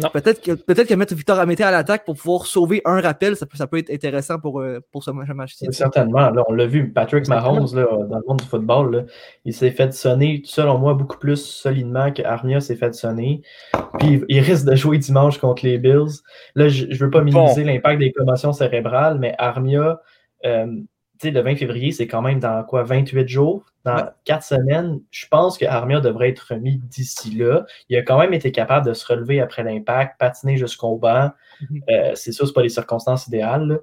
[0.00, 0.10] Non.
[0.10, 3.46] Peut-être que, peut que mettre Victor Amété à l'attaque pour pouvoir sauver un rappel, ça
[3.46, 5.66] peut, ça peut être intéressant pour, euh, pour ce match-ci.
[5.66, 6.30] Oui, certainement.
[6.30, 9.02] Là, on l'a vu, Patrick Mahomes, là, dans le monde du football, là,
[9.44, 13.42] il s'est fait sonner, selon moi, beaucoup plus solidement que Armia s'est fait sonner.
[13.98, 16.22] Puis il risque de jouer dimanche contre les Bills.
[16.54, 20.00] Là, je ne veux pas minimiser l'impact des commotions cérébrales, mais Armia,
[20.44, 20.66] euh,
[21.20, 23.64] sais, le 20 février, c'est quand même dans quoi, 28 jours?
[23.84, 27.64] Dans 4 semaines, je pense que Armia devrait être remis d'ici là.
[27.88, 31.30] Il a quand même été capable de se relever après l'impact, patiner jusqu'au banc.
[31.60, 31.82] Mhm.
[31.90, 33.76] Euh, c'est sûr, ce pas les circonstances idéales, là.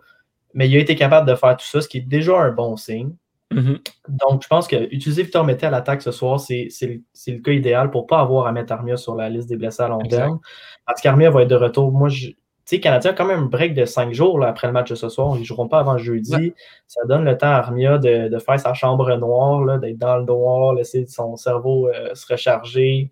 [0.54, 2.78] mais il a été capable de faire tout ça, ce qui est déjà un bon
[2.78, 3.14] signe.
[3.54, 3.80] Mhm.
[4.10, 7.52] Donc, je pense que utiliser Victor Mété à l'attaque ce soir, c'est le, le cas
[7.52, 10.00] idéal pour ne pas avoir à mettre Armia sur la liste des blessés à long
[10.02, 10.18] Exact.
[10.18, 10.40] terme.
[10.86, 11.92] Parce qu'Armia va être de retour.
[11.92, 12.30] Moi, je,
[12.66, 14.96] sais, Canadien a quand même un break de cinq jours là, après le match de
[14.96, 15.34] ce soir.
[15.36, 16.34] Ils ne joueront pas avant jeudi.
[16.36, 16.54] Ouais.
[16.88, 20.24] Ça donne le temps à Armia de, de faire sa chambre noire, d'être dans le
[20.26, 23.12] noir, laisser son cerveau euh, se recharger,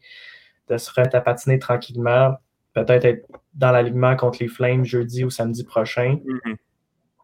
[0.69, 2.35] de se remettre à patiner tranquillement.
[2.73, 6.17] Peut-être être dans l'alignement contre les Flames jeudi ou samedi prochain.
[6.25, 6.55] Mhm.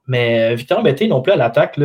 [0.08, 1.80] Mais euh, Victor Mété non plus à l'attaque.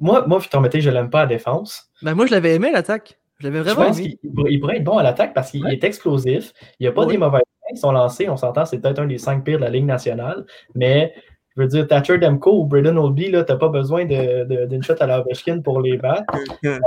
[0.00, 1.90] Moi, moi, Victor Mété, je ne l'aime pas à défense.
[2.02, 3.18] Ben, moi, je l'avais aimé, l'attaque.
[3.38, 4.16] Je l'avais Je vraiment pense aimé.
[4.20, 5.74] qu'il pourrait, il pourrait être bon à l'attaque parce qu'il Ouais.
[5.74, 6.52] est explosif.
[6.80, 7.12] Il n'y a pas Ouais.
[7.12, 7.76] des mauvais points.
[7.80, 10.44] Son lancé, on s'entend, c'est peut-être un des cinq pires de la Ligue nationale.
[10.74, 11.14] Mais
[11.56, 15.06] je veux dire, Thatcher Demko ou Braden Olby, tu n'as pas besoin d'une shot à
[15.06, 16.24] la Ovechkin pour les battre.
[16.64, 16.78] Euh,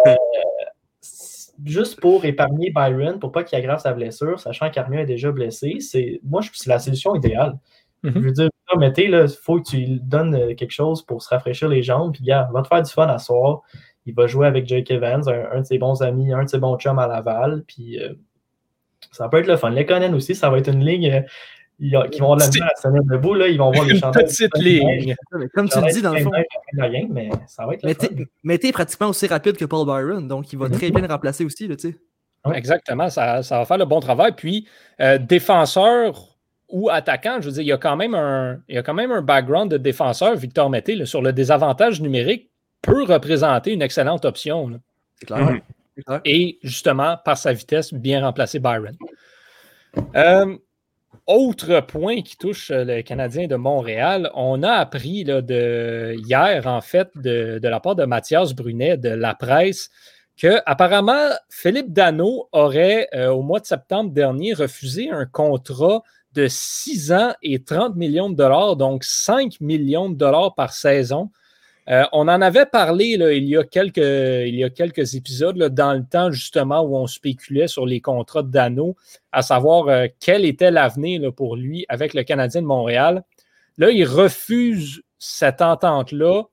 [1.66, 5.78] juste pour épargner Byron, pour pas qu'il aggrave sa blessure, sachant qu'Armia est déjà blessé,
[5.80, 7.58] c'est moi, je- c'est la solution idéale.
[8.04, 8.14] Mhm.
[8.16, 11.22] Je veux dire, là, mettez, il faut que tu lui donnes euh, quelque chose pour
[11.22, 12.14] se rafraîchir les jambes.
[12.14, 13.62] Puis, gars, va te faire du fun à soir.
[14.06, 16.60] Il va jouer avec Jake Evans, un, un de ses bons amis, un de ses
[16.60, 17.64] bons chums à Laval.
[17.68, 18.14] Puis, euh,
[19.12, 19.70] ça peut être le fun.
[19.70, 22.68] Les Conan aussi, ça va être une ligne euh, qui vont avoir de la misère
[22.72, 23.34] à se tenir debout.
[23.34, 23.48] Là.
[23.48, 24.26] Ils vont voir les Une chandails.
[24.26, 25.16] petite ligne.
[25.34, 26.32] Mais Comme tu le dis, dans le fond,
[26.78, 30.70] Rien, mais ça va être est pratiquement aussi rapide que Paul Byron, donc il va
[30.70, 31.98] très bien le remplacer aussi, là, tu sais.
[32.46, 32.58] Ouais.
[32.58, 34.32] Exactement, ça, ça va faire le bon travail.
[34.36, 34.66] Puis,
[35.02, 36.38] euh, défenseur
[36.70, 38.94] ou attaquant, je veux dire, il y a quand même un, il y a quand
[38.94, 42.50] même un background de défenseur, Victor Mété, là, sur le désavantage numérique,
[42.82, 44.70] peut représenter une excellente option.
[44.70, 44.78] là.
[45.16, 45.40] C'est clair.
[45.52, 45.60] Mhm.
[46.26, 48.96] Et justement, par sa vitesse, bien remplacer Byron.
[50.16, 50.58] Euh,
[51.26, 56.82] autre point qui touche euh, le Canadien de Montréal, on a appris de, hier, en
[56.82, 59.90] fait, de, de la part de Mathias Brunet de la presse,
[60.38, 66.02] que apparemment Philippe Dano aurait, euh, au mois de septembre dernier, refusé un contrat
[66.34, 71.30] de 6 ans et 30 millions de dollars, donc 5 millions de dollars par saison.
[71.90, 76.96] Euh, on en avait parlé il, y a quelques, épisodes dans le temps justement où
[76.96, 78.96] on spéculait sur les contrats de Dano,
[79.32, 83.24] à savoir euh, quel était l'avenir pour lui avec le Canadien de Montréal.
[83.78, 86.44] Là, il refuse cette entente-là.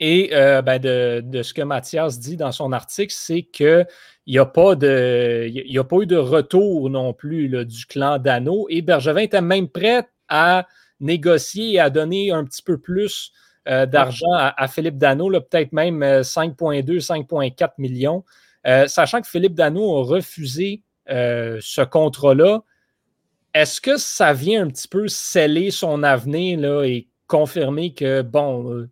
[0.00, 3.86] Et euh, ben, de, ce que Mathias dit dans son article, c'est qu'il
[4.26, 8.66] n'y a, pas de- a pas eu de retour non plus du clan Dano.
[8.68, 10.66] Et Bergevin était même prêt à
[10.98, 13.32] négocier et à donner un petit peu plus
[13.68, 18.24] euh, d'argent à, à Philippe Dano, peut-être même euh, 5,2, 5,4 millions.
[18.66, 22.62] Euh, sachant que Philippe Dano a refusé euh, ce contrat-là,
[23.52, 28.70] est-ce que ça vient un petit peu sceller son avenir là, et confirmer que, bon,
[28.72, 28.90] euh,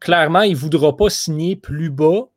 [0.00, 2.28] clairement, il ne voudra pas signer plus bas.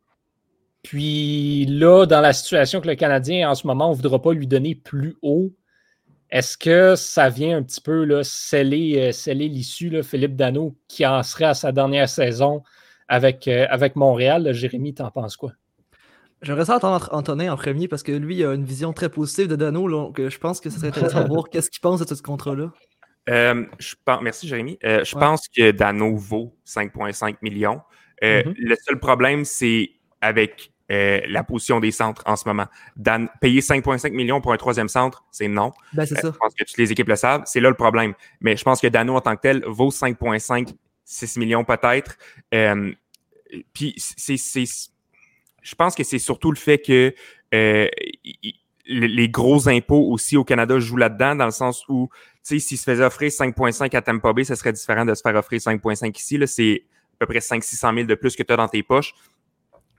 [0.84, 4.22] Puis là, dans la situation que le Canadien est en ce moment, on ne voudra
[4.22, 5.52] pas lui donner plus haut?
[6.30, 10.76] Est-ce que ça vient un petit peu là, sceller, euh, sceller l'issue, là, Philippe Dano,
[10.88, 12.64] qui en serait à sa dernière saison
[13.08, 14.44] avec, euh, avec Montréal?
[14.44, 15.54] Là, Jérémy, t'en penses quoi?
[16.42, 19.48] J'aimerais ça entendre Antonin en premier parce que lui, il a une vision très positive
[19.48, 19.90] de Dano.
[19.90, 22.72] donc je pense que ce serait intéressant de voir qu'est-ce qu'il pense de ce contrat-là.
[23.30, 24.78] Euh, je pense, merci, Jérémy.
[24.84, 25.22] Euh, je Ouais.
[25.22, 27.82] pense que Dano vaut 5,5 millions.
[28.24, 28.54] Euh, Mhm.
[28.58, 29.90] Le seul problème, c'est
[30.22, 32.66] avec euh, la position des centres en ce moment.
[32.96, 35.74] Dan- payer 5,5 millions pour un troisième centre, c'est non.
[35.94, 36.32] Ben, c'est Euh, ça.
[36.34, 37.44] Je pense que toutes les équipes le savent.
[37.46, 38.14] C'est là le problème.
[38.42, 40.70] Mais je pense que Dano, en tant que tel, vaut 5,5,
[41.04, 42.18] 6 millions peut-être.
[42.54, 42.92] Euh,
[43.74, 44.38] puis, c'est,
[45.62, 47.14] je pense que c'est surtout le fait que
[47.54, 47.88] euh,
[48.24, 48.56] il-
[48.90, 52.78] les gros impôts aussi au Canada jouent là-dedans, dans le sens où, tu sais, s'il
[52.78, 56.18] se faisait offrir 5,5 à Tampa Bay, ça serait différent de se faire offrir 5,5
[56.18, 56.38] ici.
[56.38, 56.84] Là, c'est
[57.20, 59.14] à peu près 500-600 000 de plus que tu as dans tes poches.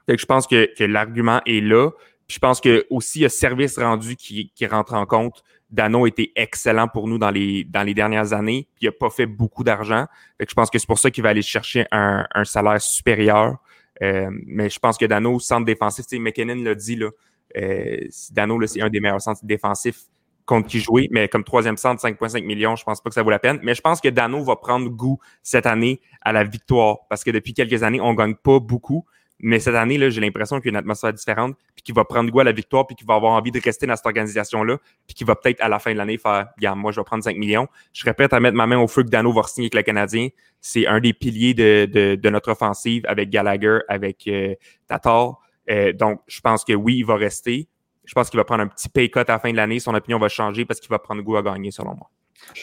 [0.09, 1.90] Fait que je pense que, que l'argument est là.
[2.29, 5.42] Je pense que aussi il y a service rendu qui, qui rentre en compte.
[5.71, 8.68] Dano été excellent pour nous dans les, dans les dernières années.
[8.75, 10.07] Puis il n'a pas fait beaucoup d'argent.
[10.38, 12.81] Fait que je pense que c'est pour ça qu'il va aller chercher un, un salaire
[12.81, 13.59] supérieur.
[14.03, 17.11] Euh, mais je pense que Dano, centre défensif, tu McKinnon l'a dit, là,
[17.59, 17.99] euh,
[18.31, 20.05] Dano, c'est un des meilleurs centres défensifs
[20.47, 23.29] contre qui jouer, mais comme troisième centre, 5,5 millions, je pense pas que ça vaut
[23.29, 23.59] la peine.
[23.62, 27.31] Mais je pense que Dano va prendre goût cette année à la victoire parce que
[27.31, 29.05] depuis quelques années, on gagne pas beaucoup.
[29.40, 32.05] Mais cette année, là, j'ai l'impression qu'il y a une atmosphère différente, puis qu'il va
[32.05, 34.79] prendre goût à la victoire, puis qu'il va avoir envie de rester dans cette organisation-là,
[35.07, 37.22] puis qu'il va peut-être à la fin de l'année faire Regarde, moi, je vais prendre
[37.22, 37.68] 5 millions.
[37.92, 39.83] Je serais prêt à mettre ma main au feu que Dano va signer avec le
[39.83, 40.29] Canadien.
[40.61, 44.55] C'est un des piliers de, de, de, notre offensive avec Gallagher, avec euh,
[44.88, 45.38] Tatar.
[45.70, 47.68] Euh, donc, je pense que oui, il va rester.
[48.05, 49.79] Je pense qu'il va prendre un petit pay cut à la fin de l'année.
[49.79, 52.11] Son opinion va changer parce qu'il va prendre goût à gagner, selon moi.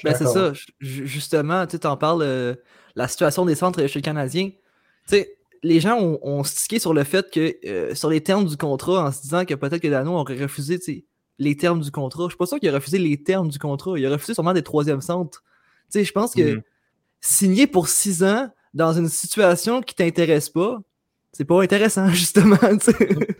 [0.04, 0.52] Ben, c'est ça.
[0.80, 2.56] Justement, tu en parles, euh,
[2.96, 4.50] la situation des centres chez le Canadien.
[4.50, 4.56] Tu
[5.06, 8.56] sais, les gens ont, ont, stické sur le fait que, euh, sur les termes du
[8.56, 10.80] contrat, en se disant que peut-être que Dano aurait refusé
[11.40, 12.26] les termes du contrat.
[12.26, 13.98] Je suis pas sûr qu'il a refusé les termes du contrat.
[13.98, 15.44] Il a refusé sûrement des troisièmes centres.
[15.94, 16.62] Je pense que mhm.
[17.20, 20.80] signer pour six ans dans une situation qui t'intéresse pas,
[21.32, 22.58] c'est pas intéressant, justement.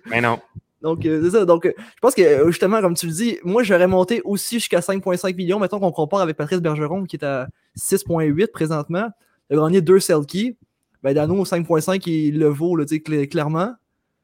[0.08, 0.40] Mais non.
[0.82, 1.46] Donc, euh, c'est ça.
[1.46, 4.80] Donc, euh, je pense que, justement, comme tu le dis, moi, j'aurais monté aussi jusqu'à
[4.80, 5.60] 5,5 millions.
[5.60, 9.10] Mettons qu'on compare avec Patrice Bergeron, qui est à 6,8 présentement.
[9.52, 10.58] Il a gagné deux Selkie
[11.06, 12.84] ben Dano 5.5 il le vaut là,
[13.30, 13.74] clairement.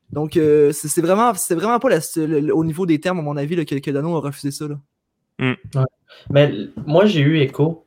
[0.09, 1.89] Donc euh, c'est vraiment c'est vraiment pas
[2.53, 4.67] au niveau des termes, à mon avis, que, que, Dano a refusé ça.
[4.67, 4.79] Là.
[5.37, 5.83] Mm.
[6.31, 6.51] Mais
[6.87, 7.85] moi j'ai eu écho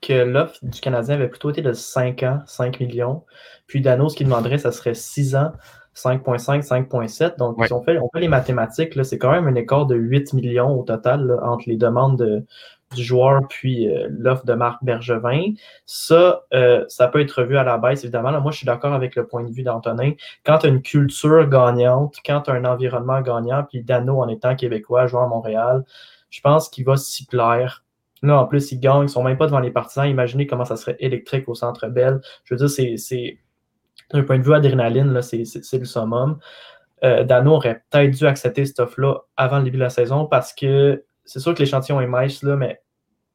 [0.00, 3.24] que l'offre du Canadien avait plutôt été de 5 ans, 5 millions.
[3.66, 5.50] Puis Dano, ce qu'il demanderait, ça serait 6 ans,
[5.96, 7.38] 5.5, 5.7.
[7.38, 10.34] Donc, si on fait, on fait les mathématiques, c'est quand même un écart de 8
[10.34, 12.44] millions au total entre les demandes de,
[12.94, 15.54] du joueur puis euh, l'offre de Marc Bergevin.
[15.86, 18.40] Ça, euh, ça peut être revu à la baisse, évidemment.
[18.40, 20.12] moi, je suis d'accord avec le point de vue d'Antonin.
[20.44, 24.28] Quand tu as une culture gagnante, quand tu as un environnement gagnant, puis Dano en
[24.28, 25.84] étant québécois, joueur à Montréal,
[26.30, 27.84] je pense qu'il va s'y plaire.
[28.22, 30.08] Là, en plus, ils gagnent, ils sont même pas devant les partisans.
[30.08, 32.20] Imaginez comment ça serait électrique au Centre Bell.
[32.44, 33.38] Je veux dire, c'est
[34.12, 36.38] d'un point de vue adrénaline, c'est le summum.
[37.04, 40.54] Euh, Dano aurait peut-être dû accepter cette offre-là avant le début de la saison parce
[40.54, 42.80] que c'est sûr que l'échantillon est mince, là, mais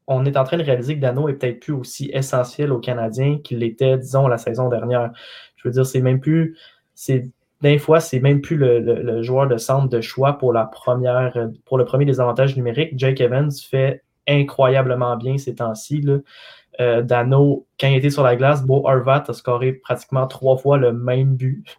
[0.06, 3.38] on est en train de réaliser que Dano est peut-être plus aussi essentiel aux Canadiens
[3.38, 5.12] qu'il l'était, disons, la saison dernière.
[5.56, 6.56] Je veux dire, c'est même plus.
[6.94, 11.48] C'est des fois, c'est même plus le, joueur de centre de choix pour la première,
[11.64, 12.94] pour le premier des avantages numériques.
[12.96, 16.04] Jake Evans fait incroyablement bien ces temps-ci.
[16.80, 20.76] Euh, Dano, quand il était sur la glace, Beau Harvat a scoré pratiquement trois fois
[20.76, 21.78] le même but.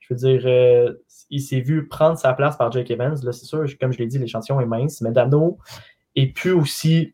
[0.00, 0.92] Je veux dire, euh,
[1.34, 3.16] il s'est vu prendre sa place par Jake Evans.
[3.24, 5.58] Là, c'est sûr, comme je l'ai dit, l'échantillon est mince, mais Dano
[6.14, 7.12] est plus aussi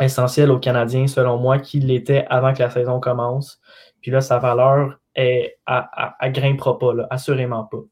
[0.00, 3.60] essentiel aux Canadiens, selon moi, qu'il l'était avant que la saison commence.
[4.00, 7.82] Puis là, sa valeur est à, à, grimpera pas, assurément pas.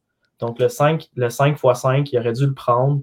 [0.41, 3.03] Donc le 5, le 5 x 5, il aurait dû le prendre.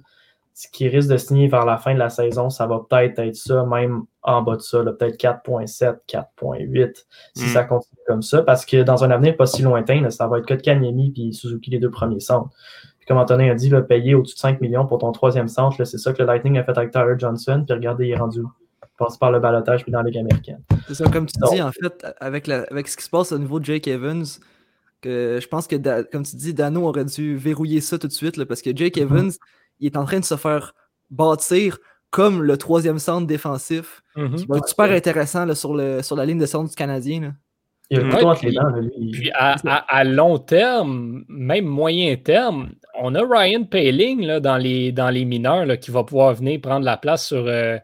[0.61, 3.35] Ce qui risque de signer vers la fin de la saison, ça va peut-être être
[3.35, 7.47] ça, même en bas de ça, peut-être 4.7, 4.8, si hmm.
[7.47, 10.45] ça continue comme ça, parce que dans un avenir pas si lointain, ça va être
[10.45, 12.49] Kotkaniemi puis Suzuki les deux premiers centres.
[12.97, 15.81] Puis comme Antonin a dit, va payer au-dessus de 5 millions pour ton troisième centre,
[15.85, 18.41] c'est ça que le Lightning a fait avec Tyler Johnson, puis regardez, il est rendu
[18.97, 20.61] passe par le balotage puis dans la Ligue américaine.
[20.87, 23.39] C'est ça, comme tu dis, en fait, avec, la, avec ce qui se passe au
[23.39, 24.25] niveau de Jake Evans,
[25.01, 25.77] que je pense que,
[26.11, 29.01] comme tu dis, Dano aurait dû verrouiller ça tout de suite, parce que Jake mm-hmm.
[29.01, 29.31] Evans,
[29.79, 30.73] il est en train de se faire
[31.09, 31.77] bâtir
[32.09, 36.25] comme le troisième centre défensif, qui va être super intéressant là, sur, le, sur la
[36.25, 37.35] ligne de centre du Canadien.
[37.91, 39.11] Il y a le puis, lui.
[39.11, 44.91] Puis à, à, long terme, même moyen terme, on a Ryan Paling là, dans, les,
[44.91, 47.77] dans les mineurs là, qui va pouvoir venir prendre la place sur, euh,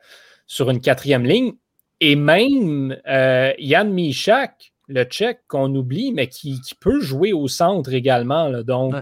[0.46, 1.54] sur une quatrième ligne.
[2.02, 7.92] Et même euh, Yann Michak, le Tchèque qu'on oublie, mais qui, peut jouer au centre
[7.92, 8.52] également.
[8.62, 8.94] Donc,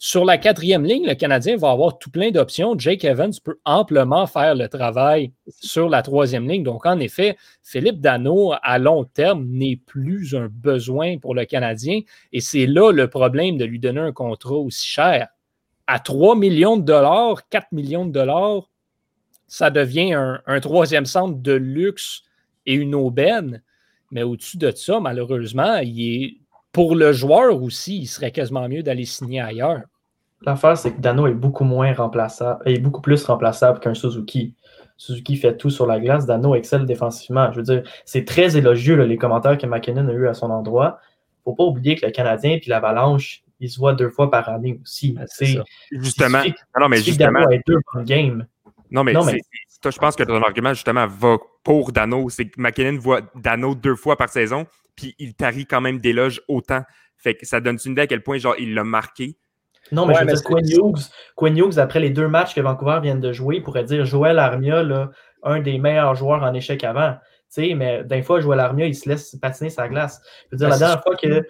[0.00, 2.78] sur la quatrième ligne, le Canadien va avoir tout plein d'options.
[2.78, 6.62] Jake Evans peut amplement faire le travail sur la troisième ligne.
[6.62, 12.00] Donc, en effet, Philippe Dano, à long terme, n'est plus un besoin pour le Canadien.
[12.32, 15.28] Et c'est là le problème de lui donner un contrat aussi cher.
[15.88, 18.70] À 3 millions de dollars, 4 millions de dollars,
[19.48, 22.22] ça devient un, troisième centre de luxe
[22.66, 23.62] et une aubaine.
[24.12, 26.36] Mais au-dessus de ça, malheureusement, il est,
[26.78, 29.80] pour le joueur aussi, il serait quasiment mieux d'aller signer ailleurs.
[30.42, 34.54] L'affaire, c'est que Dano est beaucoup moins remplaçable, est beaucoup plus remplaçable qu'un Suzuki.
[34.96, 37.50] Suzuki fait tout sur la glace, Dano excelle défensivement.
[37.50, 41.00] Je veux dire, c'est très élogieux les commentaires que McKinnon a eu à son endroit.
[41.42, 44.78] Faut pas oublier que le Canadien et l'Avalanche, ils se voient deux fois par année
[44.80, 45.18] aussi.
[45.26, 45.58] C'est
[45.90, 46.42] justement.
[46.78, 47.40] non, mais justement.
[47.40, 48.46] Dano deux game.
[48.92, 52.28] Non, mais, je pense que ton argument, justement, va pour Dano.
[52.28, 54.64] C'est que McKinnon voit Dano deux fois par saison,
[54.98, 56.82] puis il tarit quand même des loges autant.
[57.16, 59.36] Fait que ça donne une idée à quel point, genre, il l'a marqué?
[59.92, 60.42] Non, mais je veux dire,
[61.36, 64.82] Quinn Hughes, après les deux matchs que Vancouver vient de jouer, pourrait dire Joël Armia,
[64.82, 65.10] là,
[65.44, 67.14] un des meilleurs joueurs en échec avant.
[67.48, 70.20] sais, mais d'un fois, Joël Armia, il se laisse patiner sa glace.
[70.46, 71.46] Je veux dire, la dernière fois que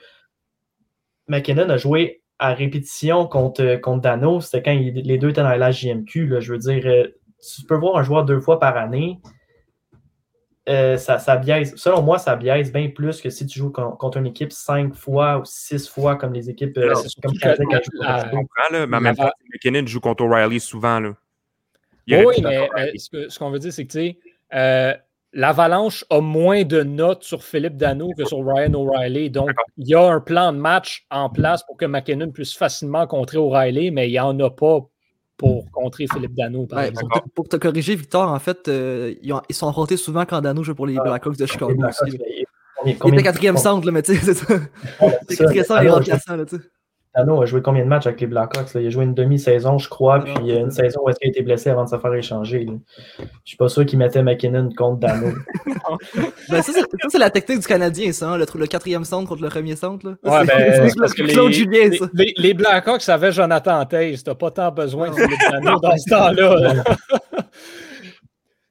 [1.26, 5.70] McKinnon a joué à répétition contre, contre Dano, c'était quand les deux étaient dans la
[5.70, 6.26] JMQ.
[6.26, 7.08] Là, je veux dire, euh,
[7.56, 9.18] tu peux voir un joueur deux fois par année.
[10.68, 11.74] Euh, ça, ça biaise.
[11.76, 14.94] Selon moi, ça biaise bien plus que si tu joues con- contre une équipe cinq
[14.94, 17.64] fois ou six fois comme les équipes euh, comme que- qui a joué
[18.00, 21.00] la- contre Je comprends, là, mais en La- même temps, McKinnon joue contre O'Reilly souvent.
[21.00, 21.14] Là.
[22.10, 22.92] Oui, mais euh,
[23.28, 24.18] ce qu'on veut dire, c'est que tu sais,
[24.54, 24.94] euh,
[25.34, 29.30] l'Avalanche a moins de notes sur Philippe Dano que sur Ryan O'Reilly.
[29.30, 33.06] Donc, il y a un plan de match en place pour que McKinnon puisse facilement
[33.06, 34.80] contrer O'Reilly, mais il n'y en a pas
[35.38, 37.08] pour contrer Philippe Dano, par Ouais, exemple.
[37.12, 40.26] pour, te, pour te corriger, Victor, en fait, euh, ils, ont- ils sont affrontés souvent
[40.26, 42.18] quand Dano joue pour les Ah, Blackhawks de Chicago aussi.
[42.84, 44.54] Il était quatrième centre, là, mais tu sais, c'est ça.
[45.28, 45.44] C'est ça.
[45.44, 46.62] quatrième centre et remplaçant, là, tu sais.
[47.18, 48.72] Dano a joué combien de matchs avec les Blackhawks?
[48.74, 48.80] là?
[48.80, 51.28] Il a joué une demi-saison, je crois, puis non, euh, une saison où est-ce qu'il
[51.28, 52.64] a été blessé avant de se faire échanger.
[52.64, 52.72] là.
[53.18, 55.28] Je suis pas sûr qu'il mettait McKinnon contre Dano.
[56.50, 56.72] Ben, ça,
[57.10, 60.06] c'est la technique du Canadien, ça, hein, le, le quatrième centre contre le premier centre.
[60.06, 60.12] Là.
[60.24, 62.06] Ouais, C'est- ben, c'est c'est parce que Claude les, Julien, les, ça.
[62.14, 64.22] les- les Blackhawks avaient Jonathan Taze.
[64.24, 65.16] T'as pas tant besoin de
[65.50, 66.82] Dano dans ce temps-là.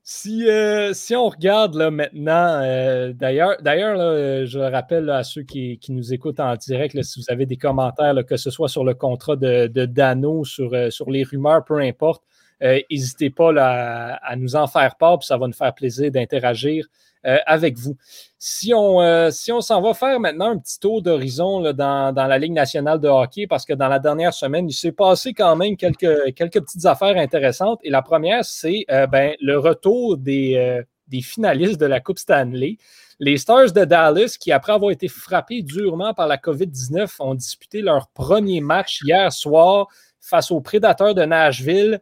[0.09, 3.57] Si, euh, si on regarde là, maintenant, euh, d'ailleurs,
[3.99, 7.45] euh, je rappelle à ceux qui, qui nous écoutent en direct, là, si vous avez
[7.45, 11.65] des commentaires, que ce soit sur le contrat de, de Dano, sur, sur les rumeurs,
[11.65, 12.23] peu importe,
[12.61, 16.87] n'hésitez pas à, à nous en faire part, puis ça va nous faire plaisir d'interagir
[17.25, 17.95] euh, avec vous.
[18.37, 22.27] Si on, euh, si on s'en va faire maintenant un petit tour d'horizon dans, dans
[22.27, 25.55] la Ligue nationale de hockey, parce que dans la dernière semaine, il s'est passé quand
[25.55, 27.79] même quelques, quelques petites affaires intéressantes.
[27.83, 32.77] Et la première, c'est euh, ben, le retour des, des finalistes de la Coupe Stanley.
[33.19, 37.81] Les Stars de Dallas, qui après avoir été frappés durement par la COVID-19, ont disputé
[37.81, 39.87] leur premier match hier soir
[40.21, 41.99] face aux Prédateurs de Nashville.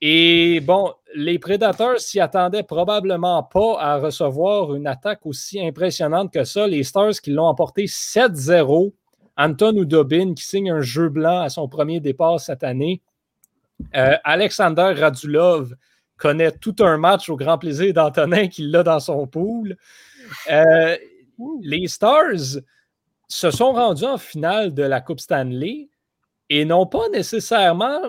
[0.00, 6.44] Et bon, les Prédateurs s'y attendaient probablement pas à recevoir une attaque aussi impressionnante que
[6.44, 6.66] ça.
[6.66, 8.92] Les Stars qui l'ont emporté 7-0.
[9.36, 13.02] Anton Oudobin qui signe un jeu blanc à son premier départ cette année.
[13.96, 15.74] Euh, Alexander Radulov
[16.16, 19.76] connaît tout un match au grand plaisir d'Antonin qui l'a dans son pool.
[20.50, 20.96] Euh,
[21.62, 22.60] les Stars
[23.28, 25.88] se sont rendus en finale de la Coupe Stanley
[26.50, 28.00] et n'ont pas nécessairement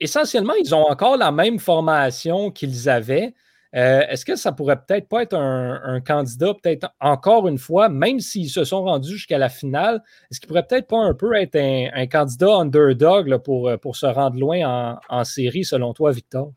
[0.00, 3.34] essentiellement, ils ont encore la même formation qu'ils avaient.
[3.74, 8.18] Euh, Est-ce que ça pourrait peut-être pas être un, candidat, peut-être encore une fois, même
[8.18, 11.56] s'ils se sont rendus jusqu'à la finale, est-ce qu'il pourrait peut-être pas un peu être
[11.56, 16.52] un, candidat underdog pour, pour se rendre loin en, en série, selon toi, Victor?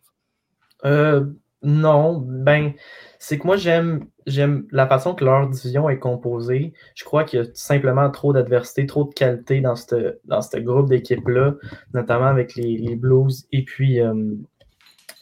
[0.86, 1.26] Euh,
[1.64, 2.74] non, ben,
[3.20, 6.74] c'est que moi, j'aime j'aime la façon que leur division est composée.
[6.96, 10.90] Je crois qu'il y a simplement trop d'adversité, trop de qualité dans ce dans groupe
[10.90, 11.56] d'équipes-là,
[11.94, 14.36] notamment avec les, les Blues et puis, euh,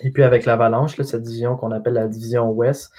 [0.01, 2.91] et puis avec l'Avalanche, cette division qu'on appelle la division Ouest.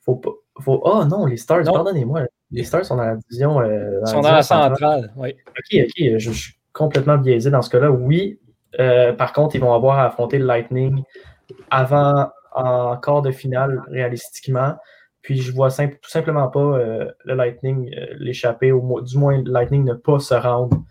[0.00, 0.30] Faut pas.
[0.60, 2.22] Faut, oh non, les Stars, pardonnez-moi.
[2.50, 3.60] Les Stars sont dans la division.
[3.60, 5.36] euh, Ils sont dans la centrale, oui.
[5.50, 7.92] Ok, ok, je, je suis complètement biaisé dans ce cas-là.
[7.92, 8.40] Oui,
[8.80, 11.02] euh, par contre, ils vont avoir à affronter le Lightning
[11.70, 14.74] avant en quart de finale, réalistiquement.
[15.28, 18.72] Puis je vois tout simplement pas euh, le Lightning euh, l'échapper,
[19.02, 20.82] du moins le Lightning ne pas se rendre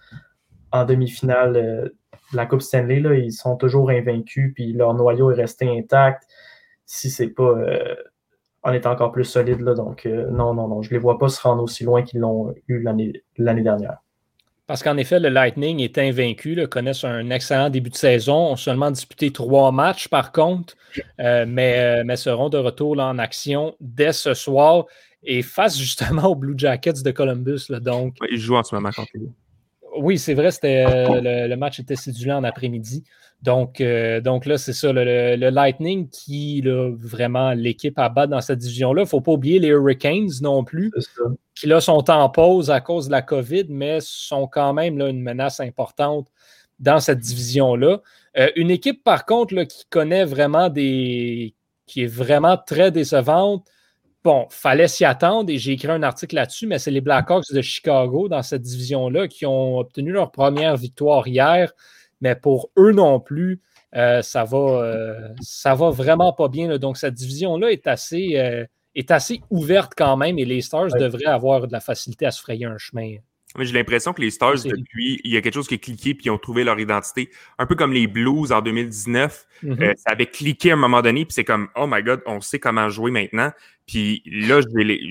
[0.72, 1.86] en demi-finale euh,
[2.32, 3.00] de la Coupe Stanley.
[3.00, 3.16] Là.
[3.16, 6.28] Ils sont toujours invaincus, puis leur noyau est resté intact.
[6.86, 7.56] Si c'est pas
[8.62, 9.74] en étant encore plus solide, là.
[9.74, 12.80] donc non, non, non, je les vois pas se rendre aussi loin qu'ils l'ont eu
[12.84, 14.04] l'année dernière.
[14.68, 18.56] Parce qu'en effet, le Lightning est invaincu, là, connaissent un excellent début de saison, ont
[18.58, 20.76] seulement disputé trois matchs par contre,
[21.22, 24.86] euh, mais, euh, mais seront de retour là, en action dès ce soir
[25.24, 27.62] et face justement aux Blue Jackets de Columbus.
[27.70, 27.80] là.
[27.80, 29.12] donc, Ouais, il joue en ce moment contre
[30.00, 33.04] oui, c'est vrai, c'était, euh, le, le match était cédulé en après-midi.
[33.44, 38.42] Donc, euh, donc là, c'est ça, le, Lightning qui, là, vraiment, l'équipe à battre dans
[38.42, 39.02] cette division-là.
[39.02, 40.92] Il ne faut pas oublier les Hurricanes non plus
[41.56, 45.08] qui là sont en pause à cause de la COVID, mais sont quand même là,
[45.10, 46.28] une menace importante
[46.80, 48.02] dans cette division-là.
[48.38, 51.56] Euh, une équipe, par contre, là, qui connaît vraiment des.
[51.88, 53.66] qui est vraiment très décevante.
[54.24, 57.62] Bon, fallait s'y attendre et j'ai écrit un article là-dessus, mais c'est les Blackhawks de
[57.62, 61.72] Chicago dans cette division-là qui ont obtenu leur première victoire hier.
[62.22, 63.62] Mais pour eux non plus,
[63.96, 66.68] euh, ça, va, euh, ça va vraiment pas bien.
[66.68, 66.78] là.
[66.78, 68.38] Donc, cette division-là est assez.
[68.38, 68.66] euh,
[68.96, 71.00] est assez ouverte quand même et les Stars Ouais.
[71.00, 73.18] devraient avoir de la facilité à se frayer un chemin.
[73.60, 76.26] J'ai l'impression que les Stars, depuis, il y a quelque chose qui a cliqué puis
[76.26, 77.30] ils ont trouvé leur identité.
[77.60, 79.46] Un peu comme les Blues en 2019.
[79.62, 79.94] Mhm.
[79.98, 82.58] Ça avait cliqué à un moment donné, puis c'est comme, oh my god, on sait
[82.58, 83.52] comment jouer maintenant.
[83.86, 84.62] Puis là,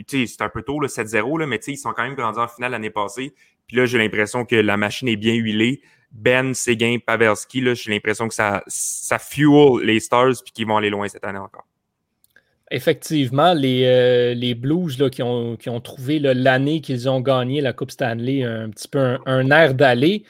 [0.08, 2.72] c'est un peu tôt, le 7-0, là, mais ils sont quand même grandis en finale
[2.72, 3.34] l'année passée.
[3.68, 5.80] Puis là, j'ai l'impression que la machine est bien huilée.
[6.18, 10.78] Ben, Seguin, Pavelski, là, j'ai l'impression que ça, ça fuel les Stars puis qu'ils vont
[10.78, 11.66] aller loin cette année encore.
[12.70, 18.70] Effectivement, les, euh, Blues qui, ont, trouvé l'année qu'ils ont gagné la Coupe Stanley un
[18.70, 20.24] petit peu un, air d'aller.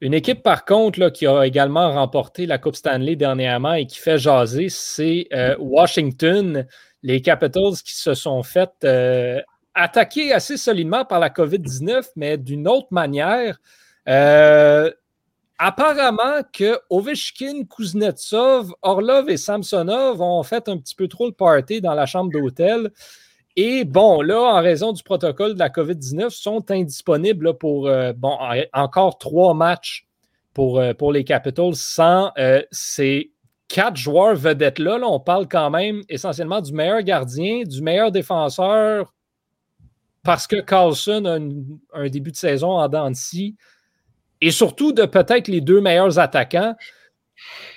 [0.00, 4.18] Une équipe, par contre, qui a également remporté la Coupe Stanley dernièrement et qui fait
[4.18, 6.66] jaser, c'est euh, Washington,
[7.02, 9.40] les Capitals qui se sont fait euh,
[9.74, 13.58] attaquer assez solidement par la COVID-19, mais d'une autre manière.
[15.64, 21.80] Apparemment que Ovechkin, Kuznetsov, Orlov et Samsonov ont fait un petit peu trop le party
[21.80, 22.90] dans la chambre d'hôtel.
[23.54, 28.12] Et bon, là, en raison du protocole de la COVID-19, sont indisponibles pour euh,
[28.72, 30.08] encore trois matchs
[30.52, 33.32] pour, euh, les Capitals sans euh, ces
[33.68, 34.98] quatre joueurs vedettes-là.
[35.04, 39.14] on parle quand même essentiellement du meilleur gardien, du meilleur défenseur,
[40.24, 41.24] parce que Carlson
[41.92, 43.12] a un début de saison en dents
[44.42, 46.74] et surtout de peut-être les deux meilleurs attaquants.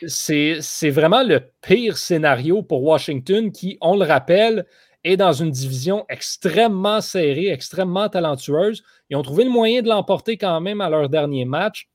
[0.07, 4.65] C'est vraiment le pire scénario pour Washington qui, on le rappelle,
[5.03, 8.83] est dans une division extrêmement serrée, extrêmement talentueuse.
[9.09, 11.87] Ils ont trouvé le moyen de l'emporter quand même à leur dernier match.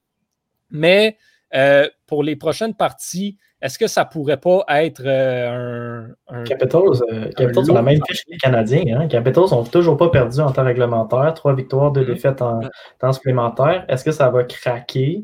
[0.70, 1.18] Mais
[1.54, 7.30] euh, pour les prochaines parties, est-ce que ça pourrait pas être euh, un, Capitals, euh,
[7.36, 9.00] Capitals ont la même fiche que les Canadiens.
[9.00, 9.08] Hein?
[9.08, 11.34] Capitals n'ont toujours pas perdu en temps réglementaire.
[11.34, 12.06] Trois victoires, deux mm-hmm.
[12.06, 12.60] défaites en
[12.98, 13.84] temps supplémentaire.
[13.88, 15.22] Est-ce que ça va craquer?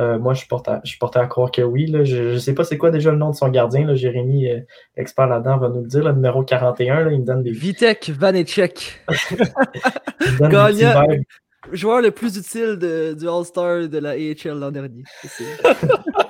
[0.00, 1.92] Euh, moi, je suis, porté à, je à croire que oui.
[2.04, 3.86] Je ne sais pas c'est quoi déjà le nom de son gardien.
[3.86, 3.94] Là.
[3.94, 4.48] Jérémy,
[4.96, 6.04] expert là-dedans, va nous le dire.
[6.04, 7.52] Le numéro 41, il me donne des.
[7.52, 9.04] Vitek Vanecek.
[10.40, 11.04] Gagnant.
[11.72, 15.04] Joueur le plus utile du All-Star de la AHL l'an dernier.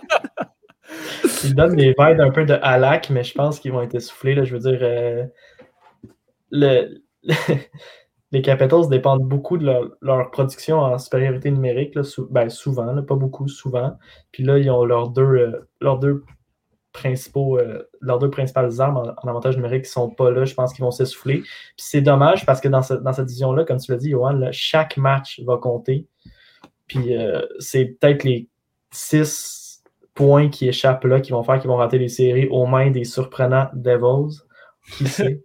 [1.44, 4.34] Ils donnent des vibes un peu de Halak, mais je pense qu'ils vont être essoufflés.
[4.34, 4.44] Là.
[4.44, 5.24] Je veux dire, euh,
[6.50, 7.02] le,
[8.32, 13.48] les Capitals dépendent beaucoup de leur, production en supériorité numérique, là, ben, souvent, pas beaucoup,
[13.48, 13.96] souvent.
[14.32, 16.24] Puis là, ils ont leurs deux, euh, leurs deux
[16.92, 20.44] principaux, euh, leurs deux principales armes en, avantage numérique qui sont pas là.
[20.44, 21.40] Je pense qu'ils vont s'essouffler.
[21.40, 24.96] Puis c'est dommage parce que dans, dans cette division-là, comme tu l'as dit, Johan, chaque
[24.96, 26.06] match va compter.
[26.86, 27.14] Puis
[27.58, 28.48] c'est peut-être les
[28.90, 29.67] six
[30.18, 33.04] points qui échappent là, qui vont faire qu'ils vont rater les séries aux mains des
[33.04, 34.40] surprenants Devils.
[34.96, 35.42] Qui sait?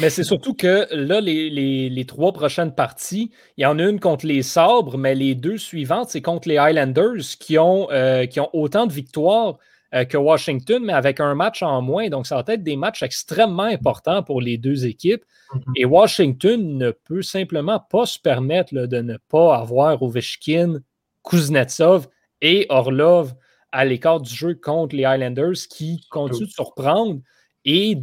[0.00, 4.26] mais c'est surtout que là, les, trois prochaines parties, il y en a une contre
[4.26, 8.50] les Sabres, mais les deux suivantes, c'est contre les Highlanders qui ont, euh, qui ont
[8.52, 9.58] autant de victoires
[9.94, 12.08] euh, que Washington, mais avec un match en moins.
[12.08, 15.24] Donc, ça va être des matchs extrêmement importants pour les deux équipes.
[15.54, 15.72] Mm-hmm.
[15.76, 20.80] Et Washington ne peut simplement pas se permettre de ne pas avoir Ovechkin,
[21.22, 22.08] Kuznetsov
[22.40, 23.34] et Orlov
[23.72, 27.20] à l'écart du jeu contre les Highlanders qui continuent de surprendre
[27.64, 27.98] et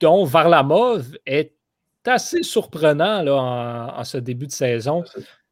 [0.00, 1.54] dont Varlamov est
[2.06, 5.04] assez surprenant là, en, ce début de saison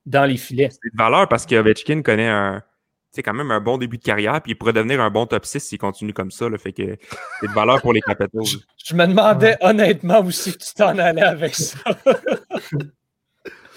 [0.07, 0.71] dans les filets.
[0.71, 2.63] C'est de valeur parce qu'Ovechkin connaît un,
[3.17, 5.45] c'est quand même un bon début de carrière, puis il pourrait devenir un bon top
[5.47, 6.49] 6 s'il continue comme ça.
[6.49, 6.97] Là, fait que
[7.41, 8.45] c'est de valeur pour les Capitals.
[8.85, 11.79] Je, me demandais honnêtement où c'est que tu t'en allais avec ça.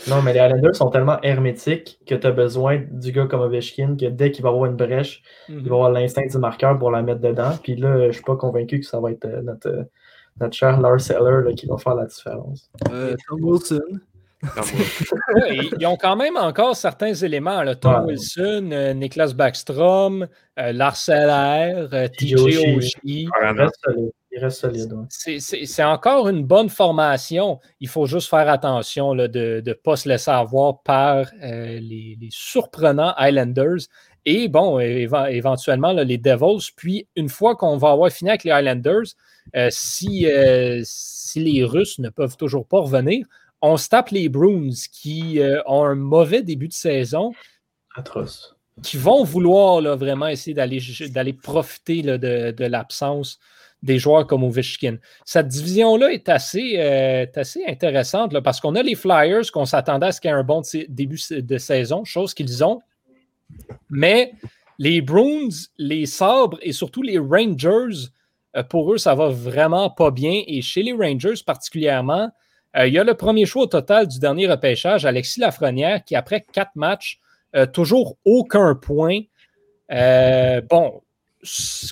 [0.07, 3.95] Non, mais les Islanders sont tellement hermétiques que tu as besoin du gars comme Ovechkin,
[3.99, 5.73] que dès qu'il va avoir une brèche, il va mhm.
[5.73, 7.51] avoir l'instinct du marqueur pour la mettre dedans.
[7.61, 9.83] Puis là, je suis pas convaincu que ça va être euh, notre, euh,
[10.39, 12.69] notre cher Lars Seller qui va faire la différence.
[12.91, 13.79] Euh, Tom Wilson.
[15.51, 17.61] ils ont quand même encore certains éléments.
[17.75, 20.27] Tom Wilson, euh, Niklas Backstrom,
[20.57, 21.87] euh, Lars Seller,
[22.17, 22.35] TJ
[22.77, 23.27] Oshie.
[24.31, 24.93] Il reste solide.
[25.09, 27.59] C'est encore une bonne formation.
[27.79, 33.13] Il faut juste faire attention de ne pas se laisser avoir par euh, les, surprenants
[33.17, 33.87] Highlanders.
[34.25, 36.71] Et bon, éventuellement, les Devils.
[36.75, 39.15] Puis, une fois qu'on va avoir fini avec les Highlanders,
[39.55, 43.25] euh, si, euh, si les Russes ne peuvent toujours pas revenir,
[43.61, 47.33] on se tape les Bruins qui ont un mauvais début de saison.
[47.95, 48.55] Atroce.
[48.83, 53.39] Qui vont vouloir vraiment essayer d'aller profiter de, de l'absence
[53.81, 54.97] des joueurs comme Ovechkin.
[55.25, 60.11] Cette division-là est assez, euh, assez intéressante parce qu'on a les Flyers qu'on s'attendait à
[60.11, 62.81] ce qu'il y ait un bon début de saison, chose qu'ils ont.
[63.89, 64.33] Mais
[64.77, 68.09] les Bruins, les Sabres et surtout les Rangers,
[68.55, 70.43] euh, pour eux, ça va vraiment pas bien.
[70.47, 72.29] Et chez les Rangers particulièrement,
[72.77, 76.15] euh, il y a le premier choix au total du dernier repêchage, Alexis Lafrenière, qui
[76.15, 77.19] après quatre matchs,
[77.73, 79.21] toujours aucun point.
[79.89, 81.01] bon,